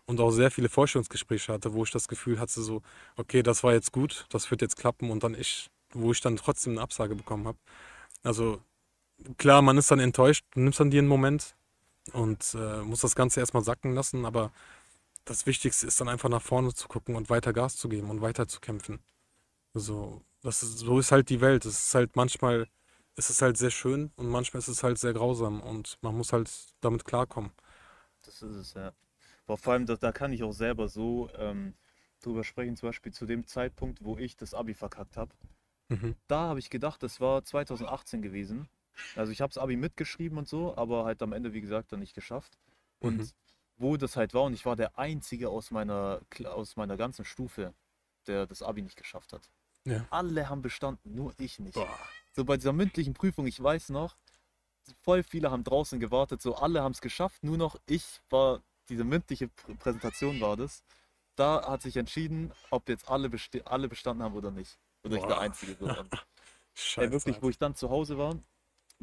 [0.07, 2.83] und auch sehr viele Vorstellungsgespräche hatte, wo ich das Gefühl hatte, so,
[3.17, 6.37] okay, das war jetzt gut, das wird jetzt klappen und dann ich, wo ich dann
[6.37, 7.59] trotzdem eine Absage bekommen habe.
[8.25, 8.61] Also
[9.39, 11.55] klar, man ist dann enttäuscht, du nimmst dann dir einen Moment
[12.13, 14.53] und äh, muss das Ganze erstmal sacken lassen, aber
[15.25, 18.21] das Wichtigste ist dann einfach nach vorne zu gucken und weiter Gas zu geben und
[18.21, 19.01] weiter zu kämpfen.
[19.73, 21.65] So, das ist, so ist halt die Welt.
[21.65, 22.69] Es ist halt manchmal,
[23.17, 26.33] ist es halt sehr schön und manchmal ist es halt sehr grausam und man muss
[26.33, 26.51] halt
[26.81, 27.53] damit klarkommen.
[28.23, 28.93] Das ist es, ja.
[29.47, 31.75] Aber vor allem, da, da kann ich auch selber so ähm,
[32.23, 35.35] drüber sprechen, zum Beispiel zu dem Zeitpunkt, wo ich das Abi verkackt habe.
[35.89, 36.15] Mhm.
[36.29, 38.69] Da habe ich gedacht, das war 2018 gewesen.
[39.15, 42.01] Also ich habe das Abi mitgeschrieben und so, aber halt am Ende, wie gesagt, dann
[42.01, 42.59] nicht geschafft.
[42.99, 43.31] Und Mhm.
[43.77, 47.75] wo das halt war, und ich war der Einzige aus meiner, aus meiner ganzen Stufe,
[48.27, 49.51] der das Abi nicht geschafft hat.
[49.85, 50.07] Ja.
[50.11, 51.75] Alle haben bestanden, nur ich nicht.
[51.75, 51.99] Boah.
[52.33, 54.17] So bei dieser mündlichen Prüfung, ich weiß noch,
[55.03, 59.05] voll viele haben draußen gewartet, so alle haben es geschafft, nur noch ich war, diese
[59.05, 60.83] mündliche Pr Präsentation war das.
[61.37, 64.79] Da hat sich entschieden, ob jetzt alle, beste alle bestanden haben oder nicht.
[65.03, 65.41] Oder ich der Boah.
[65.41, 65.75] Einzige.
[65.85, 66.11] Und,
[66.75, 67.07] Scheiße.
[67.07, 68.37] ey, wirklich, wo ich dann zu Hause war,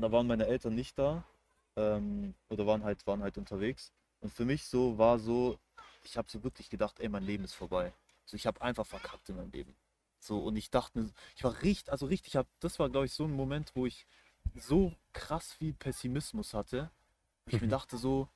[0.01, 1.23] da waren meine Eltern nicht da
[1.75, 3.91] ähm, oder waren halt, waren halt unterwegs.
[4.21, 5.57] Und für mich so war so,
[6.03, 7.93] ich habe so wirklich gedacht, ey, mein Leben ist vorbei.
[8.25, 9.75] So, ich habe einfach verkackt in meinem Leben.
[10.19, 13.13] So, und ich dachte, mir- ich war richtig, also richtig, hab, das war, glaube ich,
[13.13, 14.05] so ein Moment, wo ich
[14.55, 16.91] so krass viel Pessimismus hatte.
[17.47, 17.71] Ich mir Mhm.
[17.71, 18.27] dachte so,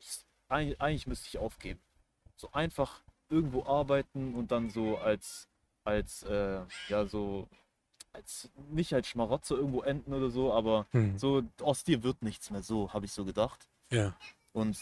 [0.00, 1.80] ich, eigentlich, eigentlich müsste ich aufgeben.
[2.36, 5.48] So einfach irgendwo arbeiten und dann so als,
[5.84, 7.48] als, äh, ja, so,
[8.12, 11.18] als, nicht als Schmarotzer irgendwo enden oder so, aber Mhm.
[11.18, 13.68] so, aus dir wird nichts mehr, so habe ich so gedacht.
[13.90, 14.14] Ja.
[14.52, 14.78] Und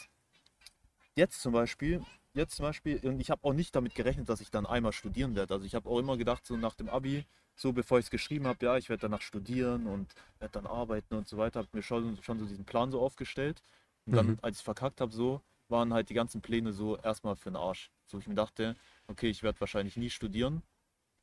[1.14, 2.05] jetzt zum Beispiel,
[2.35, 5.35] jetzt zum Beispiel, und ich habe auch nicht damit gerechnet, dass ich dann einmal studieren
[5.35, 5.55] werde.
[5.55, 7.24] Also ich habe auch immer gedacht, so nach dem Abi,
[7.55, 11.14] so bevor ich es geschrieben habe, ja, ich werde danach studieren und werde dann arbeiten
[11.14, 13.62] und so weiter, habe mir schon, schon so diesen Plan so aufgestellt.
[14.07, 14.39] Und dann, Mhm.
[14.43, 17.91] als ich verkackt habe, so, waren halt die ganzen Pläne so erstmal für den Arsch.
[18.07, 18.74] So ich mir dachte,
[19.07, 20.62] okay, ich werde wahrscheinlich nie studieren.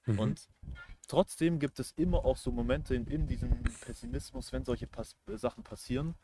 [0.05, 0.19] Mhm.
[0.19, 0.47] Und
[1.07, 5.63] trotzdem gibt es immer auch so Momente in, in diesem Pessimismus, wenn solche Pass Sachen
[5.63, 6.15] passieren,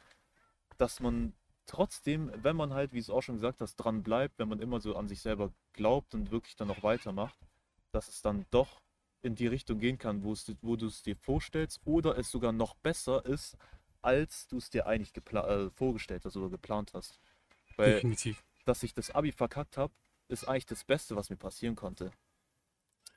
[0.78, 1.34] dass man
[1.66, 4.80] trotzdem, wenn man halt, wie es auch schon gesagt hast, dran bleibt, wenn man immer
[4.80, 7.38] so an sich selber glaubt und wirklich dann auch weitermacht,
[7.92, 8.82] dass es dann doch
[9.22, 12.52] in die Richtung gehen kann, wo, es, wo du es dir vorstellst oder es sogar
[12.52, 13.58] noch besser ist,
[14.02, 17.20] als du es dir eigentlich äh, vorgestellt hast oder geplant hast.
[17.78, 18.44] Weil Definitiv.
[18.66, 19.94] dass ich das Abi verkackt habe,
[20.28, 22.12] ist eigentlich das Beste, was mir passieren konnte.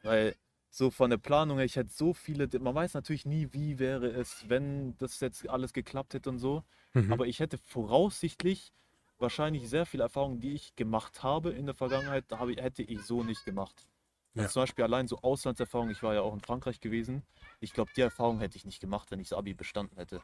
[0.02, 0.36] Weil
[0.70, 4.08] so von der Planung her, ich hätte so viele, man weiß natürlich nie, wie wäre
[4.08, 6.64] es, wenn das jetzt alles geklappt hätte und so.
[6.94, 7.12] Mhm.
[7.12, 8.72] Aber ich hätte voraussichtlich
[9.18, 13.22] wahrscheinlich sehr viele Erfahrungen, die ich gemacht habe in der Vergangenheit, habe, hätte ich so
[13.22, 13.86] nicht gemacht.
[14.34, 14.48] Ja.
[14.48, 17.22] Zum Beispiel allein so Auslandserfahrung, ich war ja auch in Frankreich gewesen.
[17.60, 20.20] Ich glaube, die Erfahrung hätte ich nicht gemacht, wenn ich das Abi bestanden hätte.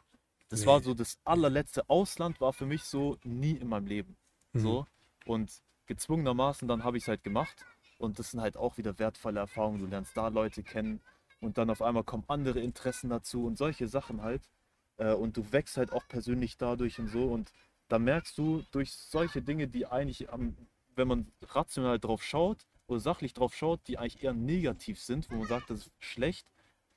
[0.49, 0.65] Das Nee.
[0.67, 4.17] war so das allerletzte Ausland, war für mich so nie in meinem Leben.
[4.51, 4.59] Mhm.
[4.59, 4.85] So.
[5.25, 5.51] Und
[5.87, 7.65] gezwungenermaßen dann habe ich es halt gemacht.
[8.03, 9.79] Und das sind halt auch wieder wertvolle Erfahrungen.
[9.79, 10.99] Du lernst da Leute kennen
[11.39, 14.41] und dann auf einmal kommen andere Interessen dazu und solche Sachen halt.
[14.97, 17.23] Äh, und du wächst halt auch persönlich dadurch und so.
[17.31, 17.53] Und
[17.87, 20.57] da merkst du durch solche Dinge, die eigentlich, am,
[20.95, 25.35] wenn man rational drauf schaut oder sachlich drauf schaut, die eigentlich eher negativ sind, wo
[25.35, 26.45] man sagt, das ist schlecht,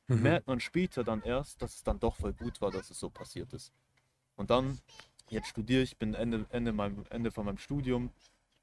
[0.08, 0.22] Mhm.
[0.22, 3.10] merkt man später dann erst, dass es dann doch voll gut war, dass es so
[3.10, 3.72] passiert ist.
[4.36, 4.78] Und dann,
[5.30, 8.10] jetzt studiere ich, bin Ende, Ende, meinem, Ende von meinem Studium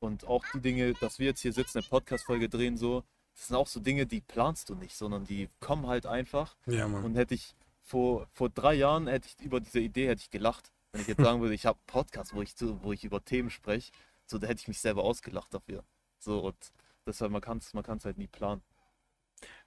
[0.03, 3.55] und auch die Dinge, dass wir jetzt hier sitzen, eine Podcast-Folge drehen, so, das sind
[3.55, 6.55] auch so Dinge, die planst du nicht, sondern die kommen halt einfach.
[6.65, 7.03] Ja, Mann.
[7.03, 10.71] Und hätte ich vor, vor drei Jahren, hätte ich über diese Idee hätte ich gelacht.
[10.91, 13.23] Wenn ich jetzt sagen würde, ich habe einen Podcast, wo ich, zu, wo ich über
[13.23, 13.91] Themen spreche,
[14.25, 15.83] so, da hätte ich mich selber ausgelacht dafür.
[16.19, 16.73] So, und
[17.07, 18.61] deshalb, man kann es man kann's halt nie planen.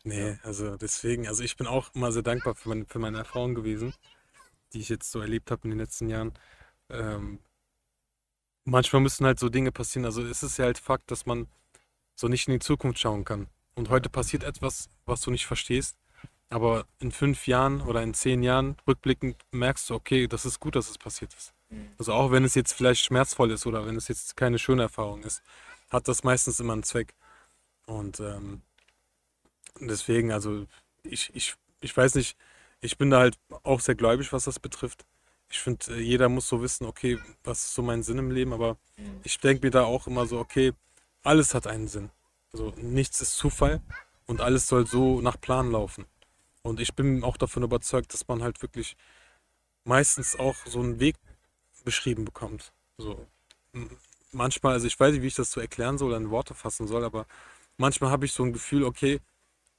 [0.04, 3.54] Nee, also deswegen, also ich bin auch immer sehr dankbar für meine, für meine Erfahrungen
[3.54, 3.94] gewesen,
[4.72, 6.32] die ich jetzt so erlebt habe in den letzten Jahren.
[6.88, 7.40] Ähm,
[8.66, 10.04] manchmal müssen halt so Dinge passieren.
[10.04, 11.48] Also es ist ja halt Fakt, dass man
[12.14, 13.46] so nicht in die Zukunft schauen kann.
[13.74, 15.96] Und heute passiert etwas, was du nicht verstehst.
[16.48, 20.76] Aber in fünf Jahren oder in zehn Jahren rückblickend merkst du, okay, das ist gut,
[20.76, 21.52] dass es passiert ist.
[21.70, 21.90] Mhm.
[21.98, 25.22] Also auch wenn es jetzt vielleicht schmerzvoll ist oder wenn es jetzt keine schöne Erfahrung
[25.24, 25.42] ist,
[25.90, 27.14] hat das meistens immer einen Zweck.
[27.86, 28.62] Und ähm,
[29.80, 30.66] deswegen, also
[31.02, 32.36] ich, ich, ich weiß nicht,
[32.80, 35.04] ich bin da halt auch sehr gläubig, was das betrifft.
[35.50, 38.52] Ich finde, äh, jeder muss so wissen, okay, was ist so mein Sinn im Leben,
[38.52, 39.20] aber Mhm.
[39.24, 40.72] ich denke mir da auch immer so, okay,
[41.22, 42.10] alles hat einen Sinn.
[42.52, 43.80] Also nichts ist Zufall
[44.26, 46.06] und alles soll so nach Plan laufen.
[46.62, 48.96] Und ich bin auch davon überzeugt, dass man halt wirklich
[49.84, 51.16] meistens auch so einen Weg
[51.84, 52.72] beschrieben bekommt.
[52.98, 53.26] So
[54.32, 56.86] manchmal, also ich weiß nicht, wie ich das so erklären soll oder in Worte fassen
[56.86, 57.26] soll, aber
[57.76, 59.20] manchmal habe ich so ein Gefühl, okay,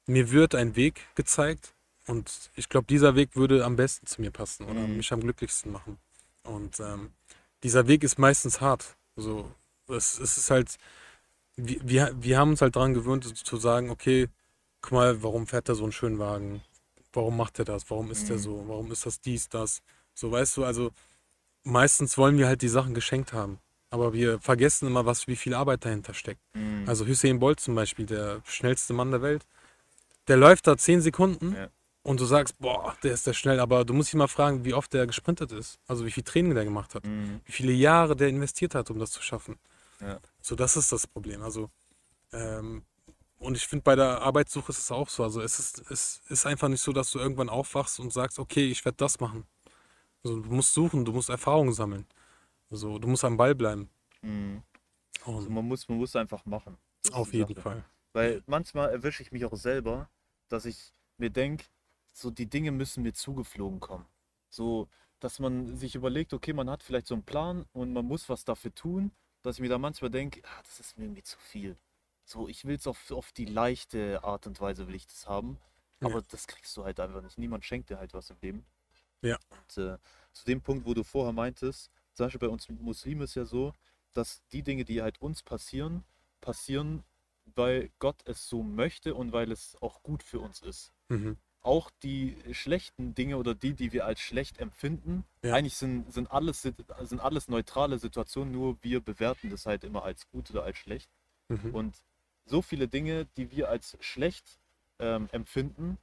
[0.05, 1.73] mir wird ein Weg gezeigt
[2.07, 4.97] und ich glaube, dieser Weg würde am besten zu mir passen oder Mhm.
[4.97, 5.97] mich am glücklichsten machen.
[6.43, 7.11] Und ähm,
[7.63, 8.95] dieser Weg ist meistens hart.
[9.15, 9.51] So,
[9.87, 10.77] es, es ist halt,
[11.55, 14.27] wir, wir, wir haben uns halt daran gewöhnt zu sagen, okay,
[14.81, 16.61] guck mal, warum fährt er so einen schönen Wagen?
[17.13, 17.89] Warum macht er das?
[17.89, 18.41] Warum ist er Mhm.
[18.41, 18.63] so?
[18.67, 19.81] Warum ist das dies, das?
[20.13, 20.91] So, weißt du, also
[21.63, 23.59] meistens wollen wir halt die Sachen geschenkt haben.
[23.89, 26.41] Aber wir vergessen immer, was, wie viel Arbeit dahinter steckt.
[26.53, 26.83] Mhm.
[26.87, 29.45] Also Hussein Bolt zum Beispiel, der schnellste Mann der Welt,
[30.27, 31.69] der läuft da 10 Sekunden Ja.
[32.07, 34.73] Und du sagst, boah, der ist der schnell, aber du musst dich mal fragen, wie
[34.73, 35.77] oft der gesprintet ist.
[35.87, 37.05] Also wie viel Training der gemacht hat.
[37.05, 37.41] Mhm.
[37.43, 39.59] Wie viele Jahre der investiert hat, um das zu schaffen.
[39.99, 40.17] Ja.
[40.39, 41.43] So, das ist das Problem.
[41.43, 41.69] Also,
[42.31, 42.85] ähm,
[43.39, 45.21] und ich finde, bei der Arbeitssuche ist es auch so.
[45.21, 48.71] Also, es ist, es ist einfach nicht so, dass du irgendwann aufwachst und sagst, okay,
[48.71, 49.45] ich werde das machen.
[50.23, 52.05] Also, du musst suchen, du musst Erfahrungen sammeln.
[52.71, 53.89] Also, du musst am Ball bleiben.
[54.21, 54.63] Mhm.
[55.25, 56.77] Also man muss, man muss einfach machen.
[57.03, 57.61] Das auf jeden Sache.
[57.61, 57.85] Fall.
[58.13, 60.09] Weil manchmal erwische ich mich auch selber,
[60.47, 61.65] dass ich mir denke,
[62.17, 64.05] so die Dinge müssen mir zugeflogen kommen.
[64.49, 64.87] So,
[65.19, 68.43] dass man sich überlegt, okay, man hat vielleicht so einen Plan und man muss was
[68.43, 69.11] dafür tun,
[69.43, 71.77] dass ich mir da manchmal denke, ah, das ist mir irgendwie zu viel.
[72.25, 75.57] So, ich will es auf, auf die leichte Art und Weise will ich das haben,
[76.01, 76.07] Ja.
[76.07, 77.37] aber das kriegst du halt einfach nicht.
[77.37, 78.65] Niemand schenkt dir halt was im Leben.
[79.21, 79.37] Ja.
[79.49, 79.97] Und äh,
[80.33, 83.73] zu dem Punkt, wo du vorher meintest, zum Beispiel bei uns Muslimen ist ja so,
[84.13, 86.03] dass die Dinge, die halt uns passieren,
[86.41, 87.03] passieren,
[87.55, 90.91] weil Gott es so möchte und weil es auch gut für uns ist.
[91.09, 91.37] Mhm.
[91.67, 95.53] Auch die schlechten Dinge oder die, die wir als schlecht empfinden, Ja.
[95.53, 100.29] eigentlich sind, sind, alles, sind alles neutrale Situationen, nur wir bewerten das halt immer als
[100.29, 101.09] gut oder als schlecht.
[101.49, 101.75] Mhm.
[101.75, 101.95] Und
[102.45, 104.45] so viele Dinge, die wir als schlecht
[104.99, 105.97] ähm, empfinden,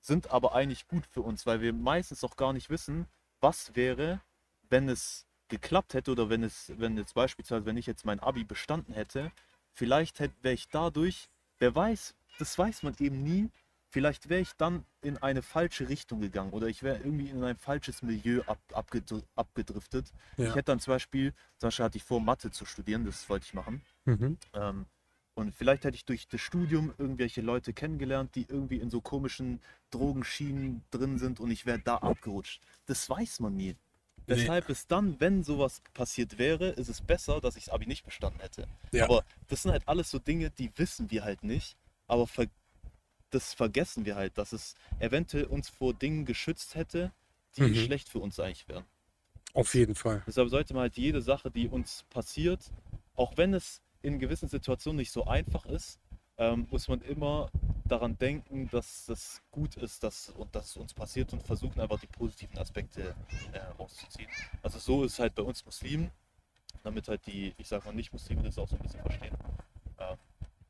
[0.00, 3.06] sind aber eigentlich gut für uns, weil wir meistens auch gar nicht wissen,
[3.42, 4.22] was wäre,
[4.70, 8.44] wenn es geklappt hätte oder wenn es, wenn jetzt beispielsweise, wenn ich jetzt mein Abi
[8.44, 9.32] bestanden hätte,
[9.72, 11.28] vielleicht hätte, wäre ich dadurch,
[11.58, 13.50] wer weiß, das weiß man eben nie,
[13.90, 17.56] vielleicht wäre ich dann in eine falsche Richtung gegangen oder ich wäre irgendwie in ein
[17.56, 20.12] falsches Milieu ab, abgedr abgedriftet.
[20.36, 20.54] Ich Ja.
[20.54, 23.54] hätte dann zum Beispiel, zum Beispiel hatte ich vor, Mathe zu studieren, das wollte ich
[23.54, 23.82] machen.
[24.04, 24.38] Mhm.
[24.54, 24.86] Ähm,
[25.34, 29.60] und vielleicht hätte ich durch das Studium irgendwelche Leute kennengelernt, die irgendwie in so komischen
[29.90, 32.60] Drogenschienen drin sind und ich wäre da abgerutscht.
[32.86, 33.76] Das weiß man nie.
[34.26, 34.34] Nee.
[34.34, 38.04] Deshalb ist dann, wenn sowas passiert wäre, ist es besser, dass ich das Abi nicht
[38.04, 38.66] bestanden hätte.
[38.92, 39.04] Ja.
[39.04, 41.76] Aber das sind halt alles so Dinge, die wissen wir halt nicht,
[42.08, 42.46] aber ver
[43.30, 47.12] das vergessen wir halt, dass es eventuell uns vor Dingen geschützt hätte,
[47.56, 47.74] die Mhm.
[47.74, 48.84] schlecht für uns eigentlich wären.
[49.54, 50.22] Auf jeden Fall.
[50.26, 52.70] Deshalb sollte man halt jede Sache, die uns passiert,
[53.16, 55.98] auch wenn es in gewissen Situationen nicht so einfach ist,
[56.36, 57.50] ähm, muss man immer
[57.86, 61.98] daran denken, dass das gut ist dass, und dass es uns passiert und versuchen einfach
[61.98, 63.14] die positiven Aspekte
[63.52, 64.28] äh, rauszuziehen.
[64.62, 66.10] Also so ist es halt bei uns Muslimen,
[66.84, 69.34] damit halt die, ich sag mal, Nicht-Muslime das auch so ein bisschen verstehen.
[69.98, 70.16] Ähm,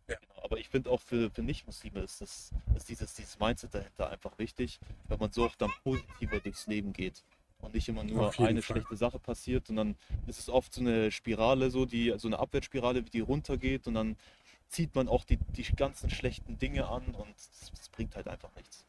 [0.09, 0.16] Ja.
[0.16, 0.42] genau.
[0.44, 4.38] Aber ich finde auch für, für Nicht-Muslime ist, das, ist dieses, dieses Mindset dahinter einfach
[4.38, 7.24] wichtig, weil man so auch dann positiver durchs Leben geht
[7.60, 8.76] und nicht immer nur eine Fall.
[8.76, 9.96] schlechte Sache passiert und dann
[10.26, 13.94] ist es oft so eine Spirale, so die, so eine Abwärtsspirale, wie die runtergeht und
[13.94, 14.16] dann
[14.68, 17.34] zieht man auch die, die ganzen schlechten Dinge an und
[17.70, 18.84] das bringt halt einfach nichts.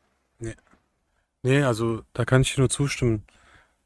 [1.44, 3.24] Nee, also da kann ich nur zustimmen.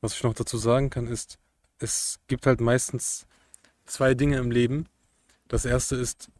[0.01, 1.37] Was ich noch dazu sagen kann, ist,
[1.77, 3.27] es gibt halt meistens
[3.85, 4.87] zwei Dinge im Leben.
[5.47, 6.31] Das erste ist,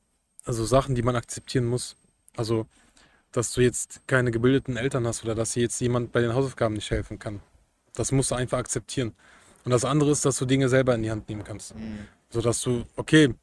[0.45, 1.95] also Sachen, die man akzeptieren muss.
[2.35, 2.65] Also,
[3.31, 6.75] dass du jetzt keine gebildeten Eltern hast oder dass dir jetzt jemand bei den Hausaufgaben
[6.75, 7.41] nicht helfen kann.
[7.93, 9.13] Das musst du einfach akzeptieren.
[9.65, 11.73] Und das andere ist, dass du Dinge selber in die Hand nehmen kannst.
[12.29, 13.33] So dass du, okay,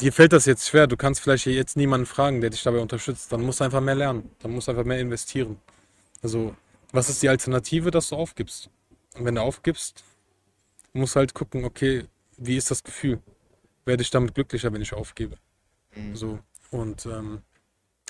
[0.00, 3.32] dir fällt das jetzt schwer, du kannst vielleicht jetzt niemanden fragen, der dich dabei unterstützt.
[3.32, 4.30] Dann musst du einfach mehr lernen.
[4.40, 5.58] Dann musst du einfach mehr investieren.
[6.22, 6.54] Also,
[6.92, 8.70] was ist die Alternative, dass du aufgibst?
[9.16, 10.04] Und wenn du aufgibst,
[10.92, 12.04] musst du halt gucken, okay,
[12.36, 13.20] wie ist das Gefühl?
[13.84, 15.36] Werde ich damit glücklicher, wenn ich aufgebe?
[15.96, 16.16] Mhm.
[16.16, 16.38] So.
[16.70, 17.42] Und ähm,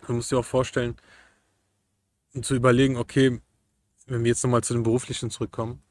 [0.07, 0.97] du musst dir auch vorstellen,
[2.35, 3.41] und zu überlegen, okay,
[4.07, 5.83] wenn wir jetzt nochmal zu den Beruflichen zurückkommen,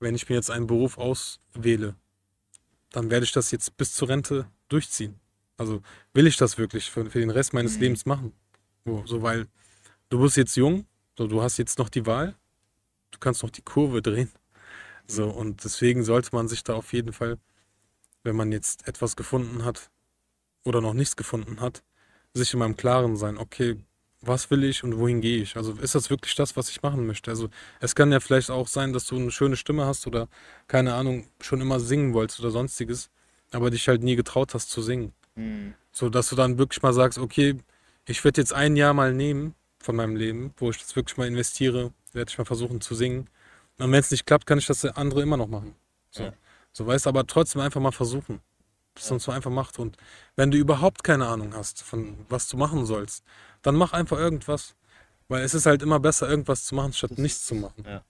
[0.00, 1.94] wenn ich mir jetzt einen Beruf auswähle,
[2.90, 5.18] dann werde ich das jetzt bis zur Rente durchziehen.
[5.56, 5.82] Also
[6.12, 7.82] will ich das wirklich für, für den Rest meines Mhm.
[7.82, 8.32] Lebens machen?
[8.84, 9.46] So, so, weil
[10.08, 12.34] du bist jetzt jung, So, du hast jetzt noch die Wahl,
[13.10, 14.30] du kannst noch die Kurve drehen.
[15.06, 17.38] So, und deswegen sollte man sich da auf jeden Fall,
[18.22, 19.90] wenn man jetzt etwas gefunden hat
[20.66, 21.82] oder noch nichts gefunden hat,
[22.34, 23.76] sich immer im Klaren sein, okay,
[24.20, 25.56] was will ich und wohin gehe ich?
[25.56, 27.30] Also ist das wirklich das, was ich machen möchte?
[27.30, 27.48] Also
[27.80, 30.28] es kann ja vielleicht auch sein, dass du eine schöne Stimme hast oder
[30.66, 33.10] keine Ahnung, schon immer singen wolltest oder sonstiges,
[33.52, 35.12] aber dich halt nie getraut hast zu singen.
[35.36, 35.74] Mhm.
[35.92, 37.58] So dass du dann wirklich mal sagst, okay,
[38.06, 41.28] ich werde jetzt ein Jahr mal nehmen von meinem Leben, wo ich das wirklich mal
[41.28, 43.28] investiere, werde ich mal versuchen zu singen.
[43.78, 45.74] Und wenn es nicht klappt, kann ich das andere immer noch machen.
[46.10, 46.32] So, Ja.
[46.72, 48.40] so weißt du, aber trotzdem einfach mal versuchen.
[48.96, 49.34] Dass Ja.
[49.34, 49.78] einfach macht.
[49.78, 49.96] Und
[50.34, 53.24] wenn du überhaupt keine Ahnung hast, von was du machen sollst,
[53.62, 54.74] dann mach einfach irgendwas.
[55.28, 57.84] Weil es ist halt immer besser, irgendwas zu machen, statt Das nichts zu machen.
[57.86, 58.02] ja.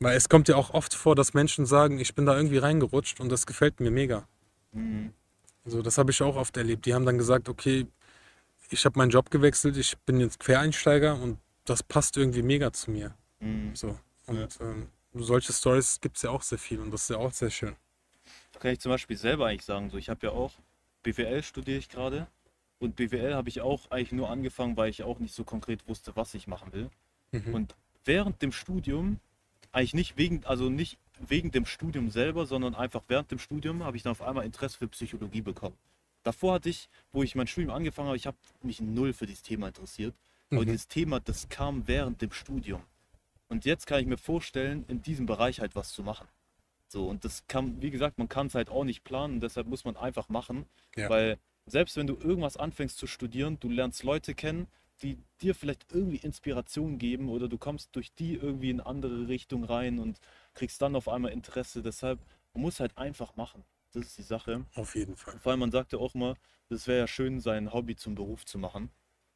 [0.00, 3.20] Weil es kommt ja auch oft vor, dass Menschen sagen, ich bin da irgendwie reingerutscht
[3.20, 4.26] und das gefällt mir mega.
[4.72, 5.12] Mhm.
[5.64, 6.86] Also das habe ich auch oft erlebt.
[6.86, 7.86] Die haben dann gesagt, okay,
[8.70, 12.90] ich habe meinen Job gewechselt, ich bin jetzt Quereinsteiger und das passt irgendwie mega zu
[12.90, 13.14] mir.
[13.40, 13.76] Mhm.
[13.76, 13.98] So.
[14.26, 17.32] Und ähm, solche Stories gibt es ja auch sehr viel und das ist ja auch
[17.32, 17.76] sehr schön.
[18.60, 20.52] Kann ich zum Beispiel selber eigentlich sagen, so ich habe ja auch
[21.02, 22.28] BWL studiere ich gerade
[22.78, 26.14] und BWL habe ich auch eigentlich nur angefangen, weil ich auch nicht so konkret wusste,
[26.14, 26.90] was ich machen will.
[27.32, 27.54] Mhm.
[27.54, 29.18] Und während dem Studium,
[29.72, 33.96] eigentlich nicht wegen, also nicht wegen dem Studium selber, sondern einfach während dem Studium habe
[33.96, 35.76] ich dann auf einmal Interesse für Psychologie bekommen.
[36.22, 39.42] Davor hatte ich, wo ich mein Studium angefangen habe, ich habe mich null für dieses
[39.42, 40.14] Thema interessiert.
[40.50, 40.66] Aber Mhm.
[40.66, 42.82] dieses Thema, das kam während dem Studium.
[43.48, 46.28] Und jetzt kann ich mir vorstellen, in diesem Bereich halt was zu machen.
[46.90, 49.84] So, und das kann, wie gesagt, man kann es halt auch nicht planen, deshalb muss
[49.84, 50.66] man einfach machen.
[50.96, 51.08] Ja.
[51.08, 54.66] Weil selbst wenn du irgendwas anfängst zu studieren, du lernst Leute kennen,
[55.00, 59.62] die dir vielleicht irgendwie Inspiration geben oder du kommst durch die irgendwie in andere Richtung
[59.62, 60.18] rein und
[60.54, 61.80] kriegst dann auf einmal Interesse.
[61.80, 62.18] Deshalb,
[62.54, 63.64] man muss halt einfach machen.
[63.92, 64.66] Das ist die Sache.
[64.74, 65.38] Auf jeden Fall.
[65.38, 66.34] Vor allem, man sagte auch immer,
[66.70, 68.90] es wäre ja schön, sein Hobby zum Beruf zu machen.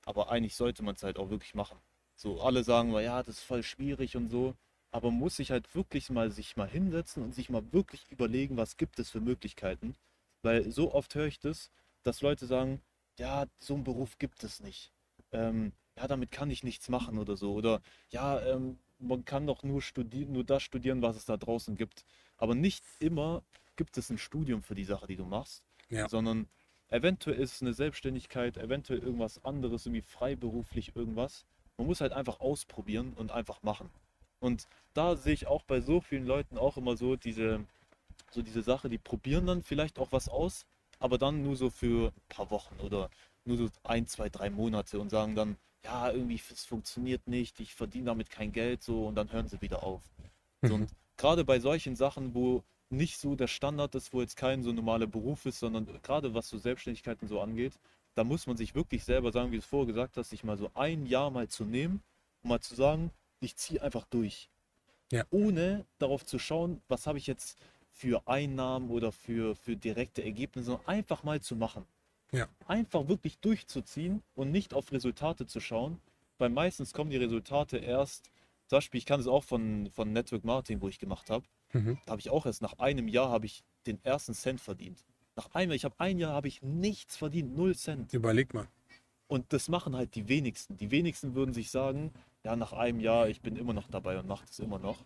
[0.04, 1.78] Aber eigentlich sollte man es halt auch wirklich machen.
[2.16, 4.56] So, alle sagen mal, ja, das ist voll schwierig und so.
[4.94, 8.56] Aber man muss sich halt wirklich mal sich mal hinsetzen und sich mal wirklich überlegen,
[8.56, 9.96] was gibt es für Möglichkeiten.
[10.42, 11.72] Weil so oft höre ich das,
[12.04, 12.80] dass Leute sagen,
[13.18, 14.92] ja, so einen Beruf gibt es nicht.
[15.32, 17.54] Ähm, ja, damit kann ich nichts machen oder so.
[17.54, 17.80] Oder
[18.10, 22.04] ja, ähm, man kann doch nur studieren, nur das studieren, was es da draußen gibt.
[22.36, 23.42] Aber nicht immer
[23.74, 26.08] gibt es ein Studium für die Sache, die du machst Ja.
[26.08, 26.48] sondern
[26.88, 31.46] eventuell ist es eine Selbstständigkeit, eventuell irgendwas anderes, irgendwie freiberuflich irgendwas.
[31.78, 33.90] Man muss halt einfach ausprobieren und einfach machen.
[34.40, 37.64] Und da sehe ich auch bei so vielen Leuten auch immer so diese,
[38.30, 40.66] so diese Sache, die probieren dann vielleicht auch was aus,
[40.98, 43.10] aber dann nur so für ein paar Wochen oder
[43.44, 47.74] nur so ein, zwei, drei Monate und sagen dann, ja, irgendwie, es funktioniert nicht, ich
[47.74, 50.02] verdiene damit kein Geld so und dann hören sie wieder auf.
[50.62, 54.62] So, und gerade bei solchen Sachen, wo nicht so der Standard ist, wo jetzt kein
[54.62, 57.74] so normaler Beruf ist, sondern gerade was so Selbstständigkeiten so angeht,
[58.14, 60.56] da muss man sich wirklich selber sagen, wie du es vorher gesagt hast, sich mal
[60.56, 62.02] so ein Jahr mal zu nehmen
[62.42, 63.10] und mal zu sagen,
[63.44, 64.50] ich ziehe einfach durch.
[65.12, 65.24] Ja.
[65.30, 67.58] Ohne darauf zu schauen, was habe ich jetzt
[67.92, 71.84] für Einnahmen oder für, für direkte Ergebnisse, sondern einfach mal zu machen.
[72.32, 72.48] Ja.
[72.66, 76.00] Einfach wirklich durchzuziehen und nicht auf Resultate zu schauen,
[76.38, 78.30] weil meistens kommen die Resultate erst,
[78.66, 81.98] zum Beispiel, ich kann es auch von, von Network Marketing, wo ich gemacht habe, Mhm.
[82.06, 85.04] da habe ich auch erst nach einem Jahr habe ich den ersten Cent verdient.
[85.36, 88.12] Nach einem Jahr, ich habe ein Jahr habe ich nichts verdient, null Cent.
[88.12, 88.68] Überleg mal.
[89.26, 90.76] Und das machen halt die wenigsten.
[90.76, 92.12] Die wenigsten würden sich sagen,
[92.44, 94.98] ja, nach einem Jahr, ich bin immer noch dabei und mache das immer noch.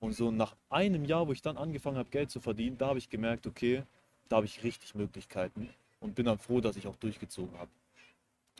[0.00, 2.98] Und so nach einem Jahr, wo ich dann angefangen habe, Geld zu verdienen, da habe
[2.98, 3.84] ich gemerkt, okay,
[4.28, 5.70] da habe ich richtig Möglichkeiten
[6.00, 7.70] und bin dann froh, dass ich auch durchgezogen habe.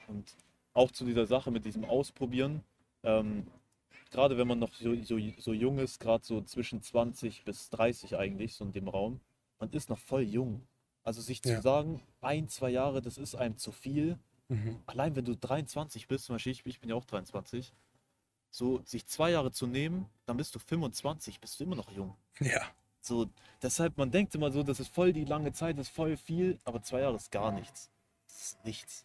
[0.07, 0.37] Und
[0.75, 2.63] auch zu dieser Sache mit diesem Ausprobieren,
[3.03, 3.47] ähm,
[4.11, 8.17] gerade wenn man noch so, so, so jung ist, gerade so zwischen 20 bis 30
[8.17, 9.21] eigentlich, so in dem Raum,
[9.59, 10.63] man ist noch voll jung.
[11.03, 11.63] Also sich zu Ja.
[11.63, 14.19] sagen, ein, zwei Jahre, das ist einem zu viel,
[14.49, 14.81] Mhm.
[14.87, 17.73] allein wenn du 23 bist, zum Beispiel ich, ich bin ja auch 23,
[18.51, 22.17] so sich zwei Jahre zu nehmen, dann bist du 25, bist du immer noch jung.
[22.41, 22.63] Ja.
[23.01, 23.29] So,
[23.63, 26.59] deshalb, man denkt immer so, das ist voll die lange Zeit, das ist voll viel,
[26.65, 27.91] aber zwei Jahre ist gar nichts.
[28.29, 29.05] Das ist nichts.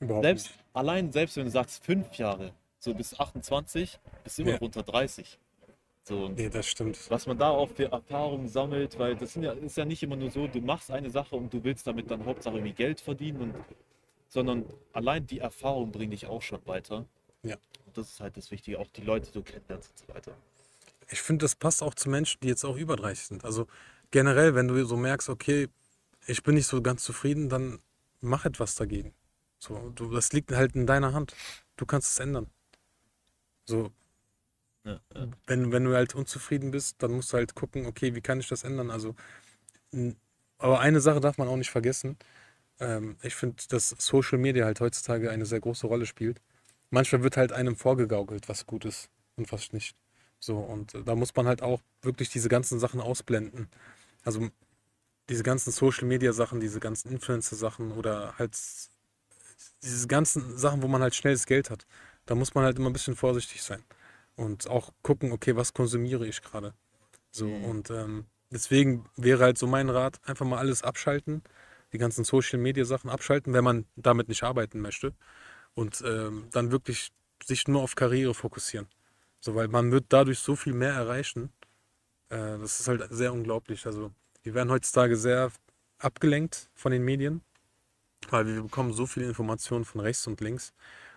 [0.00, 0.58] Überhaupt Selbst, nicht.
[0.72, 4.56] allein selbst wenn du sagst fünf Jahre, so bis 28, bist du immer Ja.
[4.56, 5.38] noch unter 30.
[6.04, 6.98] So, und Nee, das stimmt.
[7.10, 10.16] was man da auch für Erfahrungen sammelt, weil das sind ja, ist ja nicht immer
[10.16, 13.40] nur so, du machst eine Sache und du willst damit dann Hauptsache irgendwie Geld verdienen,
[13.42, 13.54] und,
[14.28, 14.64] sondern
[14.94, 17.04] allein die Erfahrung bringt dich auch schon weiter.
[17.42, 17.56] Ja.
[17.98, 20.36] Das ist halt das Wichtige, auch die Leute so kennenlernst und so weiter.
[21.10, 23.44] Ich finde, das passt auch zu Menschen, die jetzt auch über 30 sind.
[23.44, 23.66] Also
[24.10, 25.68] generell, wenn du so merkst, okay,
[26.26, 27.80] ich bin nicht so ganz zufrieden, dann
[28.20, 29.14] mach etwas dagegen.
[29.58, 31.34] So, du, das liegt halt in deiner Hand.
[31.76, 32.48] Du kannst es ändern.
[33.66, 33.92] So,
[34.84, 35.28] Ja, ja.
[35.46, 38.48] wenn, wenn du halt unzufrieden bist, dann musst du halt gucken, okay, wie kann ich
[38.48, 38.90] das ändern?
[38.90, 39.14] Also,
[40.58, 42.16] aber eine Sache darf man auch nicht vergessen.
[42.80, 46.40] Ähm, ich finde, dass Social Media halt heutzutage eine sehr große Rolle spielt.
[46.90, 49.96] Manchmal wird halt einem vorgegaukelt, was gut ist und was nicht.
[50.40, 53.68] So, und äh, da muss man halt auch wirklich diese ganzen Sachen ausblenden.
[54.24, 54.48] Also
[55.28, 58.56] diese ganzen Social Media Sachen, diese ganzen Influencer Sachen oder halt
[59.82, 61.86] diese ganzen Sachen, wo man halt schnelles Geld hat.
[62.26, 63.82] Da muss man halt immer ein bisschen vorsichtig sein
[64.36, 66.74] und auch gucken, okay, was konsumiere ich gerade.
[67.32, 67.64] So, Mhm.
[67.64, 71.42] und ähm, deswegen wäre halt so mein Rat, einfach mal alles abschalten,
[71.92, 75.14] die ganzen Social Media Sachen abschalten, wenn man damit nicht arbeiten möchte.
[75.74, 77.12] Und ähm, dann wirklich
[77.44, 78.88] sich nur auf Karriere fokussieren.
[79.40, 81.52] So, weil man wird dadurch so viel mehr erreichen.
[82.30, 83.86] Äh, das ist halt sehr unglaublich.
[83.86, 84.12] Also,
[84.42, 85.52] wir werden heutzutage sehr
[85.98, 87.42] abgelenkt von den Medien,
[88.30, 90.72] weil wir bekommen so viele Informationen von rechts und links.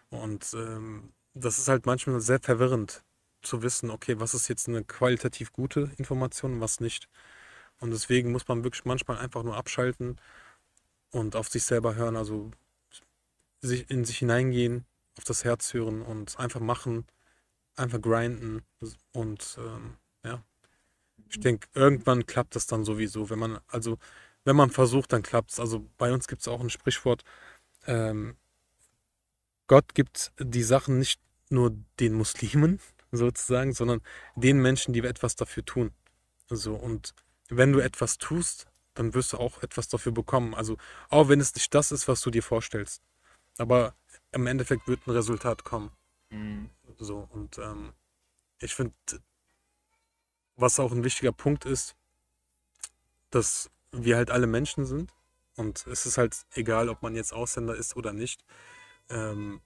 [0.10, 3.04] Und ähm, das ist halt manchmal sehr verwirrend
[3.42, 7.08] zu wissen, okay, was ist jetzt eine qualitativ gute Information und was nicht.
[7.80, 10.18] Und deswegen muss man wirklich manchmal einfach nur abschalten
[11.12, 12.52] und auf sich selber hören, also
[13.62, 14.86] sich in sich hineingehen,
[15.18, 17.06] auf das Herz hören und einfach machen,
[17.76, 18.64] einfach grinden
[19.12, 20.44] und ähm, ja.
[21.30, 23.98] Ich denke, irgendwann klappt das dann sowieso, wenn man, also
[24.44, 25.60] wenn man versucht, dann klappt es.
[25.60, 27.24] Also bei uns gibt es auch ein Sprichwort,
[27.88, 28.36] ähm,
[29.68, 32.80] Gott gibt die Sachen nicht nur den Muslimen
[33.12, 34.02] sozusagen, sondern
[34.36, 35.92] den Menschen, die etwas dafür tun.
[36.50, 37.14] So, und
[37.48, 40.54] wenn du etwas tust, dann wirst du auch etwas dafür bekommen.
[40.54, 40.78] Also
[41.10, 43.02] auch wenn es nicht das ist, was du dir vorstellst.
[43.62, 43.94] Aber
[44.32, 45.92] im Endeffekt wird ein Resultat kommen.
[46.32, 46.70] Mhm.
[46.98, 47.94] So, und ähm,
[48.60, 48.96] ich finde,
[50.56, 51.96] was auch ein wichtiger Punkt ist,
[53.30, 55.14] dass wir halt alle Menschen sind.
[55.58, 58.44] Und es ist halt egal, ob man jetzt Ausländer ist oder nicht.
[59.10, 59.62] Ähm,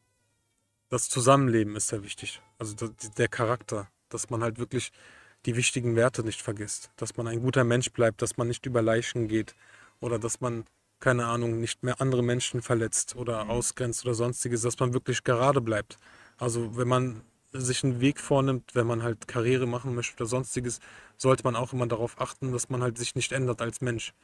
[0.90, 2.42] das Zusammenleben ist sehr wichtig.
[2.58, 4.92] Also der, der Charakter, dass man halt wirklich
[5.46, 6.92] die wichtigen Werte nicht vergisst.
[6.98, 9.56] Dass man ein guter Mensch bleibt, dass man nicht über Leichen geht
[10.02, 10.66] oder dass man,
[11.06, 15.62] keine Ahnung, nicht mehr andere Menschen verletzt oder ausgrenzt oder sonstiges, dass man wirklich gerade
[15.62, 16.00] bleibt.
[16.40, 20.80] Also wenn man sich einen Weg vornimmt, wenn man halt Karriere machen möchte oder sonstiges,
[21.16, 24.16] sollte man auch immer darauf achten, dass man halt sich nicht ändert als Mensch.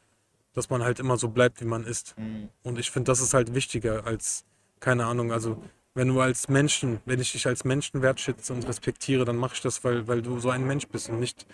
[0.53, 2.17] Dass man halt immer so bleibt, wie man ist.
[2.17, 2.49] Mhm.
[2.63, 4.43] Und ich finde, das ist halt wichtiger als,
[4.79, 5.61] keine Ahnung, also
[5.93, 9.61] wenn du als Menschen, wenn ich dich als Menschen wertschätze und respektiere, dann mache ich
[9.61, 11.45] das, weil, weil du so ein Mensch bist und nicht,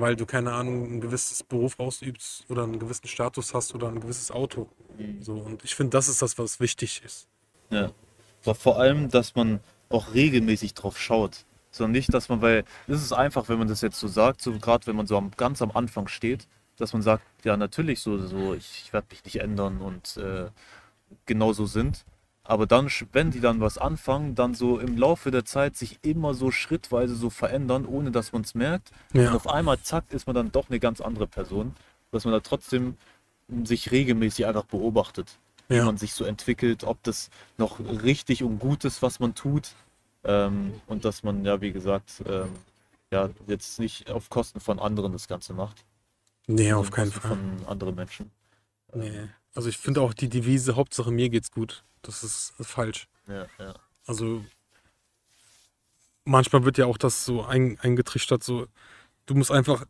[0.00, 4.00] weil du, keine Ahnung, ein gewisses Beruf ausübst oder einen gewissen Status hast oder ein
[4.00, 4.68] gewisses Auto.
[4.98, 5.22] Mhm.
[5.22, 7.28] So, und ich finde, das ist das, was wichtig ist.
[7.70, 7.90] Ja.
[8.44, 11.44] Aber vor allem, dass man auch regelmäßig drauf schaut.
[11.70, 14.52] Sondern nicht, dass man, weil es ist einfach, wenn man das jetzt so sagt, so
[14.58, 18.18] gerade wenn man so am, ganz am Anfang steht, dass man sagt, ja natürlich so,
[18.18, 20.50] so ich, ich werde mich nicht ändern und äh,
[21.24, 22.04] genau so sind.
[22.44, 26.34] Aber dann, wenn die dann was anfangen, dann so im Laufe der Zeit sich immer
[26.34, 28.90] so schrittweise so verändern, ohne dass man es merkt.
[29.14, 31.74] Und Ja, auf einmal, zack, ist man dann doch eine ganz andere Person.
[32.10, 32.96] Dass man da trotzdem
[33.64, 35.38] sich regelmäßig einfach beobachtet
[35.72, 39.34] wie ja, man sich so entwickelt, ob das noch richtig und gut ist, was man
[39.34, 39.70] tut.
[40.24, 42.50] Ähm, und dass man, ja, wie gesagt, ähm,
[43.10, 45.84] ja, jetzt nicht auf Kosten von anderen das Ganze macht.
[46.46, 47.36] nee, auf keinen Kosten Fall.
[47.36, 48.30] Von anderen Menschen.
[48.94, 49.28] Nee.
[49.54, 53.06] Also ich finde auch die Devise, Hauptsache mir geht's gut, das ist falsch.
[53.26, 53.74] Ja, ja.
[54.06, 54.44] Also
[56.24, 58.66] manchmal wird ja auch das so ein, eingetrichtert, so
[59.26, 59.84] du musst einfach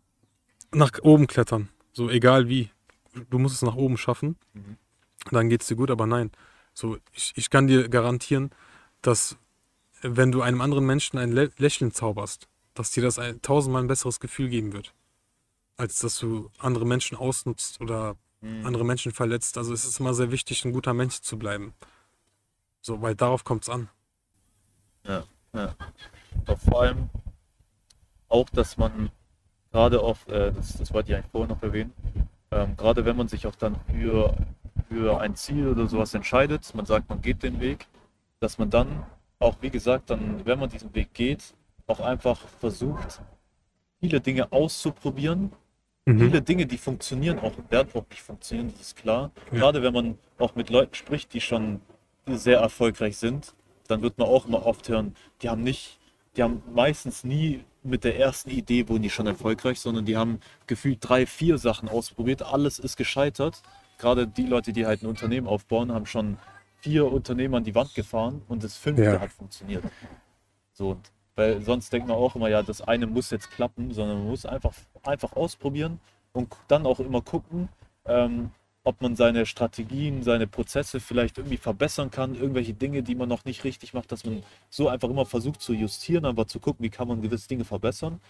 [0.72, 2.70] nach oben klettern, so egal wie.
[3.28, 4.78] Du musst es nach oben schaffen, Mhm.
[5.30, 6.30] dann geht's dir gut, aber nein.
[6.72, 8.50] So, ich, ich kann dir garantieren,
[9.02, 9.36] dass
[10.00, 13.88] wenn du einem anderen Menschen ein Lä Lächeln zauberst, dass dir das ein tausendmal ein
[13.88, 14.94] besseres Gefühl geben wird,
[15.76, 18.66] als dass du andere Menschen ausnutzt oder Mhm.
[18.66, 19.56] andere Menschen verletzt.
[19.56, 21.72] Also es ist immer sehr wichtig, ein guter Mensch zu bleiben.
[22.80, 23.88] So, weil darauf kommt es an.
[25.04, 25.24] Ja,
[25.54, 25.74] ja.
[26.46, 27.08] Aber vor allem
[28.28, 29.10] auch, dass man
[29.70, 31.92] gerade auch, äh, das, das wollte ich eigentlich vorher noch erwähnen,
[32.50, 34.36] ähm, gerade wenn man sich auch dann für,
[34.88, 37.86] für ein Ziel oder sowas entscheidet, man sagt, man geht den Weg,
[38.40, 39.06] dass man dann
[39.38, 41.54] auch, wie gesagt, dann, wenn man diesen Weg geht,
[41.86, 43.20] auch einfach versucht,
[44.00, 45.52] viele Dinge auszuprobieren.
[46.04, 46.18] Mhm.
[46.18, 49.30] Viele Dinge, die funktionieren, auch werden auch nicht funktionieren, das ist klar.
[49.52, 49.58] Ja.
[49.58, 51.80] Gerade wenn man auch mit Leuten spricht, die schon
[52.26, 53.54] sehr erfolgreich sind,
[53.88, 55.98] dann wird man auch immer oft hören, die haben nicht,
[56.36, 60.38] die haben meistens nie mit der ersten Idee wurden die schon erfolgreich, sondern die haben
[60.66, 63.62] gefühlt drei, vier Sachen ausprobiert, alles ist gescheitert.
[63.98, 66.38] Gerade die Leute, die halt ein Unternehmen aufbauen, haben schon
[66.80, 69.20] vier Unternehmen an die Wand gefahren und das fünfte Ja.
[69.20, 69.84] hat funktioniert.
[70.72, 74.18] So, und weil sonst denkt man auch immer, ja, das eine muss jetzt klappen, sondern
[74.18, 74.74] man muss einfach,
[75.04, 76.00] einfach ausprobieren
[76.32, 77.68] und dann auch immer gucken,
[78.04, 78.50] ähm,
[78.84, 83.44] ob man seine Strategien, seine Prozesse vielleicht irgendwie verbessern kann, irgendwelche Dinge, die man noch
[83.44, 86.90] nicht richtig macht, dass man so einfach immer versucht zu justieren, einfach zu gucken, wie
[86.90, 88.20] kann man gewisse Dinge verbessern.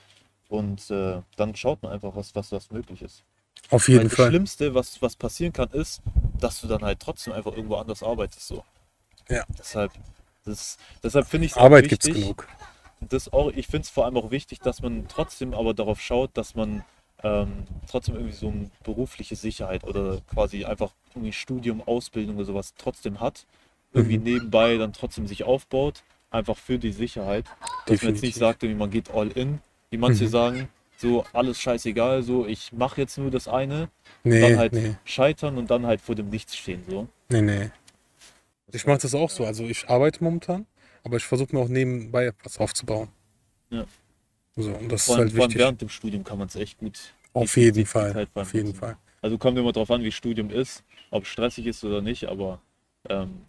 [0.49, 3.25] Und äh, dann schaut man einfach, was, was, was möglich ist.
[3.71, 4.29] Auf Weil jeden das Fall.
[4.29, 6.03] Schlimmste, was, was passieren kann, ist,
[6.39, 8.47] dass du dann halt trotzdem einfach irgendwo anders arbeitest.
[8.49, 8.63] So.
[9.31, 9.45] Ja.
[9.59, 9.93] Deshalb
[10.45, 12.25] Das, deshalb finde ich es Arbeit gibt's wichtig.
[12.25, 12.49] genug.
[13.09, 16.31] Das auch, ich finde es vor allem auch wichtig, dass man trotzdem aber darauf schaut,
[16.35, 16.85] dass man
[17.23, 22.75] ähm, trotzdem irgendwie so eine berufliche Sicherheit oder quasi einfach irgendwie Studium, Ausbildung oder sowas
[22.77, 23.47] trotzdem hat.
[23.93, 24.25] Irgendwie Mhm.
[24.25, 27.45] nebenbei dann trotzdem sich aufbaut, einfach für die Sicherheit.
[27.47, 28.23] Dass man jetzt Definitiv.
[28.23, 30.29] nicht sagt, man geht all in, wie manche Mhm.
[30.29, 33.89] sagen, so alles scheißegal, so ich mache jetzt nur das eine,
[34.25, 36.85] Nee, dann halt nee, scheitern und dann halt vor dem Nichts stehen.
[36.89, 37.09] So.
[37.29, 37.71] nee, nee.
[38.73, 39.45] Ich mache das auch so.
[39.45, 40.67] Also ich arbeite momentan,
[41.05, 43.09] aber ich versuche mir auch nebenbei was aufzubauen.
[43.71, 43.85] Ja.
[44.57, 45.57] So, und das Vor ist halt wichtig.
[45.57, 47.15] während dem Studium kann man es echt gut.
[47.33, 48.29] Auf jeden Fall.
[48.35, 48.75] Auf jeden.
[48.75, 48.97] Fall.
[49.23, 52.61] Also kommt immer drauf an, wie Studium ist, ob es stressig ist oder nicht, aber
[53.09, 53.43] ähm,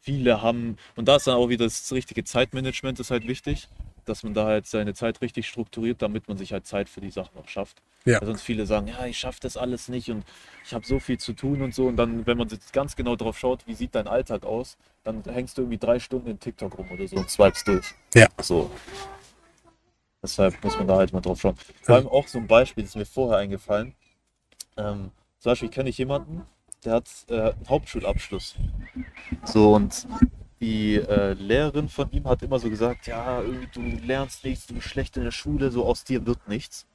[0.00, 3.68] viele haben, und da ist dann auch wieder das richtige Zeitmanagement ist halt wichtig,
[4.08, 7.10] dass man da halt seine Zeit richtig strukturiert, damit man sich halt Zeit für die
[7.10, 7.82] Sachen auch schafft.
[8.04, 8.20] Ja.
[8.20, 10.24] Weil sonst viele sagen, ja, ich schaffe das alles nicht und
[10.64, 11.86] ich habe so viel zu tun und so.
[11.86, 15.22] Und dann, wenn man jetzt ganz genau drauf schaut, wie sieht dein Alltag aus, dann
[15.24, 17.94] hängst du irgendwie drei Stunden in TikTok rum oder so und swipes durch.
[18.14, 18.28] Ja.
[18.40, 18.70] So.
[20.22, 21.56] Deshalb muss man da halt mal drauf schauen.
[21.82, 23.94] Vor allem auch so ein Beispiel, das ist mir vorher eingefallen.
[24.76, 26.44] Ähm, zum Beispiel kenne ich jemanden,
[26.84, 28.56] der hat äh, einen Hauptschulabschluss.
[29.44, 30.06] So und
[30.60, 34.88] die äh, Lehrerin von ihm hat immer so gesagt, ja, du lernst nichts, du bist
[34.88, 36.86] schlecht in der Schule, so aus dir wird nichts.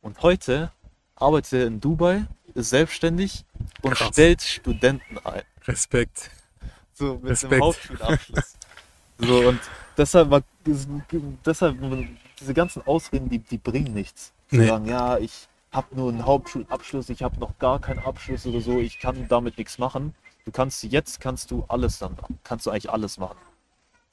[0.00, 0.72] Und heute
[1.14, 3.44] arbeitet er in Dubai, ist selbstständig
[3.82, 4.08] und Krass.
[4.08, 5.42] stellt Studenten ein.
[5.66, 6.30] Respekt.
[6.94, 7.52] So mit Respekt.
[7.52, 8.56] einem Hauptschulabschluss.
[9.18, 9.60] so und
[9.96, 10.42] deshalb, war,
[11.44, 11.76] deshalb
[12.40, 14.32] diese ganzen Ausreden, die, die bringen nichts.
[14.48, 14.66] Zu Nee.
[14.66, 18.80] sagen, ja, ich habe nur einen Hauptschulabschluss, ich habe noch gar keinen Abschluss oder so,
[18.80, 20.14] ich kann damit nichts machen.
[20.44, 23.38] Du kannst jetzt kannst du alles dann, kannst du eigentlich alles machen.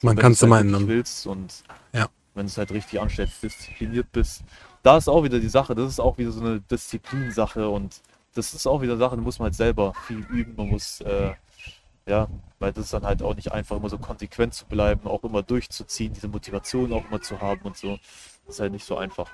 [0.01, 0.87] Man kann es immer ändern.
[0.87, 1.63] willst und
[1.93, 2.07] Ja.
[2.33, 4.43] wenn du es halt richtig anstellst, diszipliniert bist.
[4.83, 8.01] Da ist auch wieder die Sache, das ist auch wieder so eine Disziplinsache und
[8.33, 11.33] das ist auch wieder Sache, da muss man halt selber viel üben, man muss, äh,
[12.05, 12.27] ja,
[12.59, 15.43] weil das ist dann halt auch nicht einfach, immer so konsequent zu bleiben, auch immer
[15.43, 17.99] durchzuziehen, diese Motivation auch immer zu haben und so.
[18.45, 19.29] Das ist halt nicht so einfach.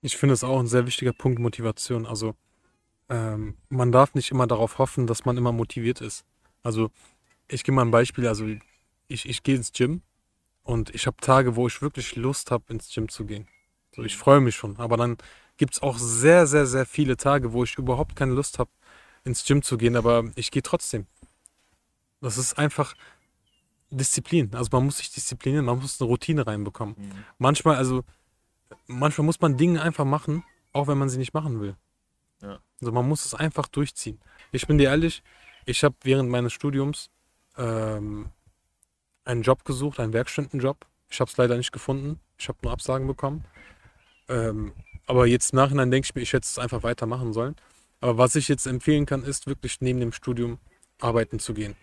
[0.00, 2.06] Ich finde es auch ein sehr wichtiger Punkt, Motivation.
[2.06, 2.34] Also
[3.08, 6.24] ähm, man darf nicht immer darauf hoffen, dass man immer motiviert ist.
[6.62, 6.90] Also
[7.48, 8.26] ich gebe mal ein Beispiel.
[8.26, 8.46] Also
[9.08, 10.02] ich, ich gehe ins Gym
[10.62, 13.46] und ich habe Tage, wo ich wirklich Lust habe, ins Gym zu gehen.
[13.94, 14.76] So, ich freue mich schon.
[14.78, 15.18] Aber dann
[15.56, 18.70] gibt es auch sehr, sehr, sehr viele Tage, wo ich überhaupt keine Lust habe,
[19.24, 21.06] ins Gym zu gehen, aber ich gehe trotzdem.
[22.20, 22.94] Das ist einfach
[23.90, 24.54] Disziplin.
[24.54, 26.96] Also man muss sich disziplinieren, man muss eine Routine reinbekommen.
[27.38, 28.04] Manchmal, also
[28.86, 31.76] manchmal muss man Dinge einfach machen, auch wenn man sie nicht machen will.
[32.84, 34.20] Also man muss es einfach durchziehen.
[34.52, 35.22] Ich bin dir ehrlich,
[35.64, 37.08] ich habe während meines Studiums
[37.56, 38.26] ähm,
[39.24, 40.84] einen Job gesucht, einen Werkstudentenjob.
[41.08, 42.20] Ich habe es leider nicht gefunden.
[42.36, 43.46] Ich habe nur Absagen bekommen.
[44.28, 44.74] Ähm,
[45.06, 47.56] aber jetzt im Nachhinein denke ich mir, ich hätte es einfach weitermachen sollen.
[48.02, 50.58] Aber was ich jetzt empfehlen kann, ist wirklich neben dem Studium
[51.00, 51.76] arbeiten zu gehen.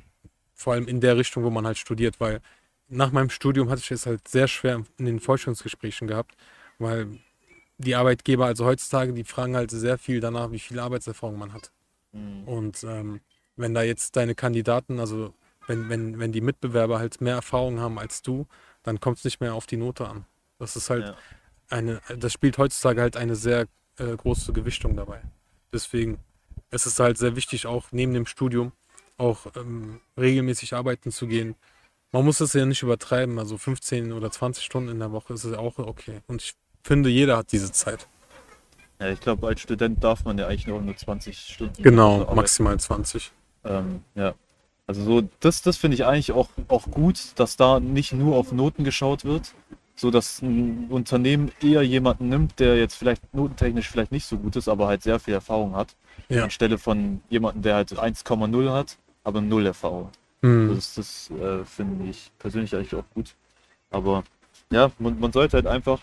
[0.53, 2.41] Vor allem in der Richtung, wo man halt studiert, weil
[2.89, 6.35] nach meinem Studium hatte ich es halt sehr schwer in den Forschungsgesprächen gehabt,
[6.77, 7.17] weil
[7.81, 11.71] die Arbeitgeber, also heutzutage, die fragen halt sehr viel danach, wie viel Arbeitserfahrung man hat.
[12.11, 12.47] Mhm.
[12.47, 13.21] Und ähm,
[13.55, 15.33] wenn da jetzt deine Kandidaten, also
[15.67, 18.47] wenn, wenn, wenn die Mitbewerber halt mehr Erfahrung haben als du,
[18.83, 20.25] dann kommt es nicht mehr auf die Note an.
[20.57, 21.15] Das ist halt Ja.
[21.69, 23.67] eine, das spielt heutzutage halt eine sehr
[23.97, 25.21] äh, große Gewichtung dabei.
[25.73, 26.19] Deswegen
[26.71, 28.71] ist es halt sehr wichtig, auch neben dem Studium
[29.17, 31.55] auch ähm, regelmäßig arbeiten zu gehen.
[32.11, 35.43] Man muss es ja nicht übertreiben, also 15 oder 20 Stunden in der Woche ist
[35.43, 36.21] es auch okay.
[36.27, 38.07] Und ich finde, jeder hat diese Zeit.
[38.99, 41.81] Ja, ich glaube, als Student darf man ja eigentlich nur nur 20 Stunden.
[41.81, 42.35] Genau, arbeiten.
[42.35, 43.31] maximal 20.
[43.65, 44.33] Ähm, ja.
[44.87, 48.51] Also so, das, das finde ich eigentlich auch, auch gut, dass da nicht nur auf
[48.51, 49.53] Noten geschaut wird,
[49.95, 54.55] so dass ein Unternehmen eher jemanden nimmt, der jetzt vielleicht notentechnisch vielleicht nicht so gut
[54.55, 55.95] ist, aber halt sehr viel Erfahrung hat,
[56.29, 56.43] Ja.
[56.43, 60.09] anstelle von jemandem, der halt 1,0 hat, aber null Erfahrung.
[60.41, 60.73] Hm.
[60.75, 63.35] Das, das äh, finde ich persönlich eigentlich auch gut.
[63.91, 64.23] Aber
[64.71, 65.99] ja, man, man sollte halt einfach,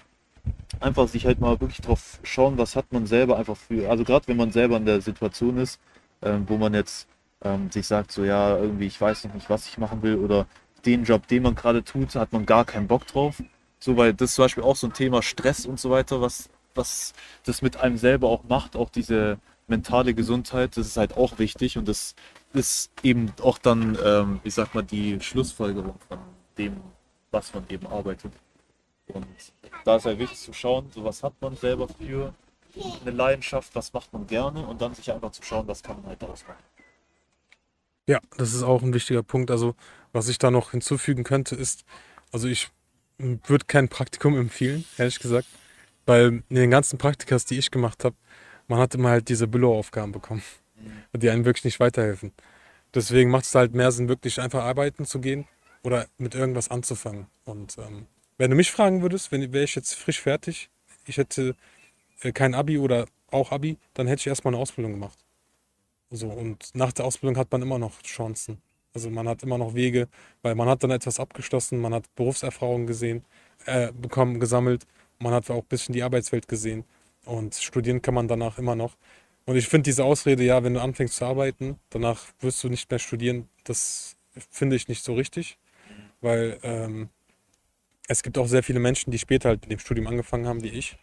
[0.80, 4.28] einfach sich halt mal wirklich drauf schauen, was hat man selber einfach für, also gerade
[4.28, 5.80] wenn man selber in der Situation ist,
[6.22, 7.08] ähm, wo man jetzt
[7.42, 10.46] ähm, sich sagt, so ja, irgendwie, ich weiß noch nicht, was ich machen will oder
[10.84, 13.42] den Job, den man gerade tut, hat man gar keinen Bock drauf.
[13.80, 17.12] So, weil das zum Beispiel auch so ein Thema Stress und so weiter, was, was
[17.44, 19.38] das mit einem selber auch macht, auch diese
[19.68, 22.14] mentale Gesundheit, das ist halt auch wichtig und das
[22.52, 26.18] ist eben auch dann, ähm, ich sag mal, die Schlussfolgerung von
[26.56, 26.76] dem,
[27.30, 28.32] was man eben arbeitet.
[29.14, 29.26] Und
[29.84, 32.34] da ist halt wichtig zu schauen, so was hat man selber für
[33.00, 36.06] eine Leidenschaft, was macht man gerne und dann sich einfach zu schauen, was kann man
[36.06, 36.62] halt ausmachen.
[38.06, 39.50] Ja, das ist auch ein wichtiger Punkt.
[39.50, 39.74] Also,
[40.12, 41.84] was ich da noch hinzufügen könnte, ist,
[42.32, 42.70] also ich
[43.18, 45.46] würde kein Praktikum empfehlen, ehrlich gesagt,
[46.06, 48.16] weil in den ganzen Praktikas, die ich gemacht habe,
[48.68, 50.42] man hat immer halt diese Büloaufgaben bekommen,
[51.12, 52.32] die einem wirklich nicht weiterhelfen.
[52.94, 55.46] Deswegen macht es halt mehr Sinn, wirklich einfach arbeiten zu gehen
[55.82, 57.26] oder mit irgendwas anzufangen.
[57.44, 58.06] Und ähm,
[58.38, 60.70] wenn du mich fragen würdest, wenn wäre ich jetzt frisch fertig,
[61.04, 61.54] ich hätte
[62.22, 65.18] äh, kein Abi oder auch Abi, dann hätte ich erstmal eine Ausbildung gemacht.
[66.10, 68.62] So, und nach der Ausbildung hat man immer noch Chancen.
[68.94, 70.08] Also man hat immer noch Wege,
[70.42, 73.24] weil man hat dann etwas abgeschlossen, man hat Berufserfahrung gesehen,
[73.66, 74.86] äh, bekommen, gesammelt,
[75.18, 76.84] man hat auch ein bisschen die Arbeitswelt gesehen
[77.24, 78.96] und studieren kann man danach immer noch.
[79.44, 82.90] Und ich finde diese Ausrede, ja, wenn du anfängst zu arbeiten, danach wirst du nicht
[82.90, 84.16] mehr studieren, das
[84.50, 85.58] finde ich nicht so richtig,
[86.20, 87.10] weil ähm,
[88.08, 90.70] es gibt auch sehr viele Menschen, die später halt mit dem Studium angefangen haben, wie
[90.70, 90.96] ich.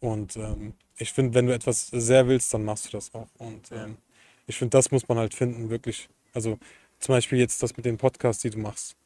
[0.00, 3.28] Und ähm, ich finde, wenn du etwas sehr willst, dann machst du das auch.
[3.38, 3.98] Und ähm,
[4.46, 6.08] ich finde, das muss man halt finden, wirklich.
[6.32, 6.58] Also
[7.00, 8.96] zum Beispiel jetzt das mit den Podcasts, die du machst.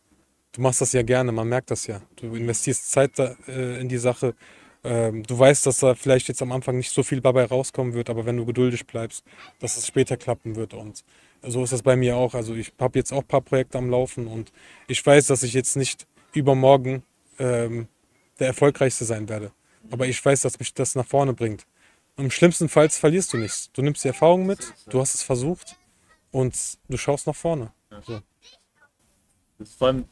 [0.53, 2.03] Du machst das ja gerne, man merkt das ja.
[2.17, 4.35] Du investierst Zeit da, äh, in die Sache.
[4.85, 8.11] Ähm, du weißt, dass da vielleicht jetzt am Anfang nicht so viel dabei rauskommen wird,
[8.11, 9.25] aber wenn du geduldig bleibst,
[9.61, 10.75] dass es später klappen wird.
[10.75, 11.05] Und
[11.43, 12.35] so ist das bei mir auch.
[12.35, 14.53] Also ich habe jetzt auch ein paar Projekte am Laufen und
[14.89, 17.03] ich weiß, dass ich jetzt nicht übermorgen
[17.43, 17.89] ähm,
[18.39, 19.53] der Erfolgreichste sein werde.
[19.91, 21.67] Aber ich weiß, dass mich das nach vorne bringt.
[22.17, 23.71] Im schlimmsten Fall verlierst du nichts.
[23.73, 25.77] Du nimmst die Erfahrung mit, du hast es versucht
[26.31, 26.55] und
[26.89, 27.73] du schaust nach vorne.
[28.07, 28.21] So.
[29.79, 30.05] Vor allem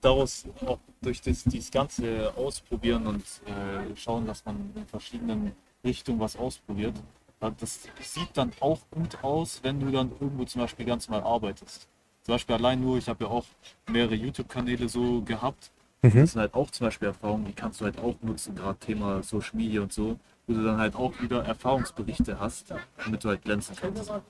[0.00, 5.52] daraus auch durch das, dieses ganze Ausprobieren und äh, schauen, dass man in verschiedenen
[5.84, 6.94] Richtungen was ausprobiert.
[7.40, 11.88] Das sieht dann auch gut aus, wenn du dann irgendwo zum Beispiel ganz mal arbeitest.
[12.22, 13.44] Zum Beispiel allein nur, ich habe ja auch
[13.88, 15.70] mehrere YouTube-Kanäle so gehabt.
[16.02, 16.20] Mhm.
[16.20, 19.22] Das sind halt auch zum Beispiel Erfahrungen, die kannst du halt auch nutzen, gerade Thema
[19.22, 22.72] Social Media und so, wo du dann halt auch wieder Erfahrungsberichte hast,
[23.04, 24.08] damit du halt glänzen kannst.
[24.08, 24.20] Ja.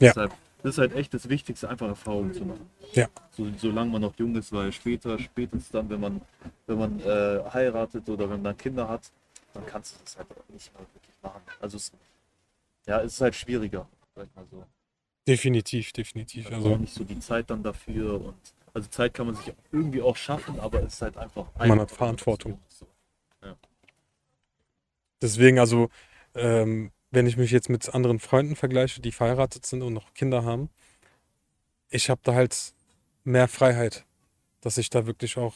[0.00, 0.32] Deshalb
[0.64, 2.66] das ist halt echt das Wichtigste, einfach Erfahrungen zu machen.
[2.94, 3.06] Ja.
[3.32, 6.22] So, solange man noch jung ist, weil später, spätestens dann, wenn man,
[6.66, 9.12] wenn man äh, heiratet oder wenn man Kinder hat,
[9.52, 11.42] dann kannst du das halt nicht mehr wirklich machen.
[11.60, 11.92] Also es,
[12.86, 14.64] ja, es ist halt schwieriger, sag ich mal so.
[15.28, 16.46] Definitiv, definitiv.
[16.46, 18.34] Also, also nicht so die Zeit dann dafür und
[18.74, 21.46] also Zeit kann man sich irgendwie auch schaffen, aber es ist halt einfach.
[21.56, 22.60] Man hat Verantwortung.
[23.42, 23.56] Ja.
[25.22, 25.88] Deswegen, also
[26.34, 30.44] ähm, wenn ich mich jetzt mit anderen Freunden vergleiche, die verheiratet sind und noch Kinder
[30.44, 30.68] haben,
[31.88, 32.74] ich habe da halt
[33.22, 34.04] mehr Freiheit,
[34.60, 35.54] dass ich da wirklich auch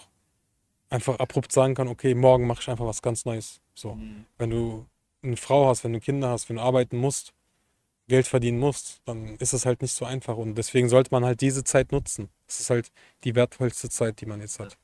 [0.89, 3.61] einfach abrupt sagen kann, okay, morgen mache ich einfach was ganz Neues.
[3.75, 4.27] So, mhm.
[4.39, 4.87] wenn du
[5.23, 7.35] eine Frau hast, wenn du Kinder hast, wenn du arbeiten musst,
[8.09, 11.41] Geld verdienen musst, dann ist es halt nicht so einfach und deswegen sollte man halt
[11.41, 12.29] diese Zeit nutzen.
[12.47, 12.91] Das ist halt
[13.25, 14.77] die wertvollste Zeit, die man jetzt hat.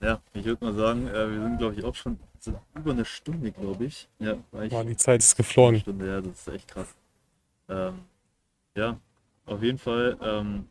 [0.00, 2.18] Ja, ich würde mal sagen, äh, wir sind glaube ich auch schon
[2.74, 4.08] über eine Stunde, glaube ich.
[4.18, 5.80] Ja, ich Boah, die Zeit ist geflogen.
[5.80, 6.94] Stunde, ja, das ist echt krass.
[7.68, 8.00] Ähm,
[8.76, 8.98] ja,
[9.46, 10.16] auf jeden Fall.
[10.20, 10.68] Ähm,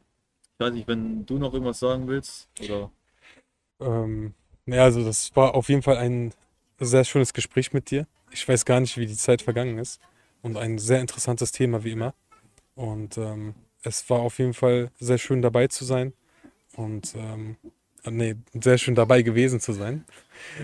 [0.53, 2.91] ich weiß nicht, wenn du noch irgendwas sagen willst, oder?
[3.80, 4.34] Ähm,
[4.66, 6.34] ja, also das war auf jeden Fall ein
[6.80, 8.07] sehr schönes Gespräch mit dir.
[8.32, 9.99] Ich weiß gar nicht, wie die Zeit vergangen ist.
[10.41, 12.13] Und ein sehr interessantes Thema, wie immer.
[12.75, 16.13] Und ähm, es war auf jeden Fall sehr schön dabei zu sein.
[16.75, 17.57] Und ähm,
[18.09, 20.05] nee, sehr schön dabei gewesen zu sein.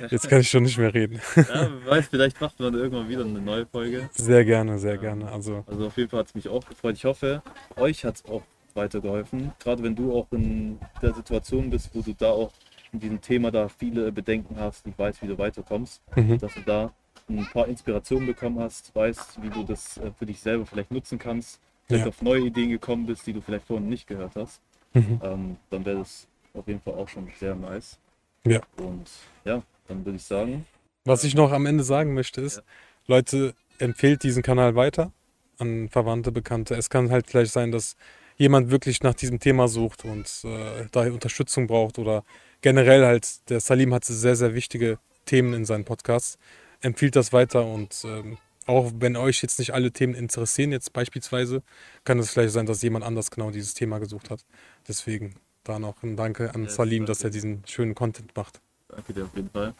[0.09, 1.21] Jetzt kann ich schon nicht mehr reden.
[1.35, 4.09] Ja, wer weiß, vielleicht macht man irgendwann wieder eine neue Folge.
[4.13, 5.31] Sehr gerne, sehr gerne.
[5.31, 6.95] Also, also auf jeden Fall hat es mich auch gefreut.
[6.95, 7.43] Ich hoffe,
[7.75, 9.51] euch hat es auch weitergeholfen.
[9.59, 12.51] Gerade wenn du auch in der Situation bist, wo du da auch
[12.93, 16.37] in diesem Thema da viele Bedenken hast, nicht weißt, wie du weiterkommst, mhm.
[16.39, 16.93] dass du da
[17.29, 21.19] ein paar Inspirationen bekommen hast, weißt, wie du das äh, für dich selber vielleicht nutzen
[21.19, 22.09] kannst, vielleicht ja.
[22.09, 24.61] auf neue Ideen gekommen bist, die du vielleicht vorhin nicht gehört hast,
[24.93, 25.19] mhm.
[25.23, 27.97] ähm, dann wäre das auf jeden Fall auch schon sehr nice.
[28.45, 28.61] Ja.
[28.77, 29.09] Und
[29.43, 30.65] ja, dann würde ich sagen.
[31.05, 32.63] Was ich noch am Ende sagen möchte ist, ja.
[33.07, 35.11] Leute, empfehlt diesen Kanal weiter
[35.59, 36.75] an Verwandte, Bekannte.
[36.75, 37.95] Es kann halt gleich sein, dass
[38.37, 42.23] jemand wirklich nach diesem Thema sucht und äh, da Unterstützung braucht oder
[42.61, 46.37] generell halt, der Salim hat sehr, sehr wichtige Themen in seinen Podcasts.
[46.81, 51.63] Empfiehlt das weiter und ähm, auch wenn euch jetzt nicht alle Themen interessieren, jetzt beispielsweise,
[52.03, 54.45] kann es vielleicht sein, dass jemand anders genau dieses Thema gesucht hat.
[54.87, 58.61] Deswegen da noch ein Danke an Salim, dass er diesen schönen Content macht.
[58.89, 59.73] Danke dir auf jeden Fall.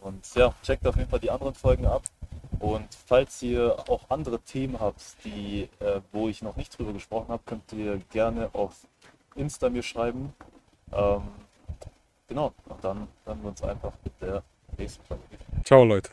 [0.00, 2.04] Und ja, checkt auf jeden Fall die anderen Folgen ab.
[2.60, 7.28] Und falls ihr auch andere Themen habt, die, äh, wo ich noch nicht drüber gesprochen
[7.28, 8.86] habe, könnt ihr gerne auf
[9.34, 10.32] Insta mir schreiben.
[10.92, 11.22] Ähm,
[12.28, 14.42] genau, und dann hören wir uns einfach mit der
[14.78, 15.02] nächsten.
[15.64, 16.10] Ciao Leute.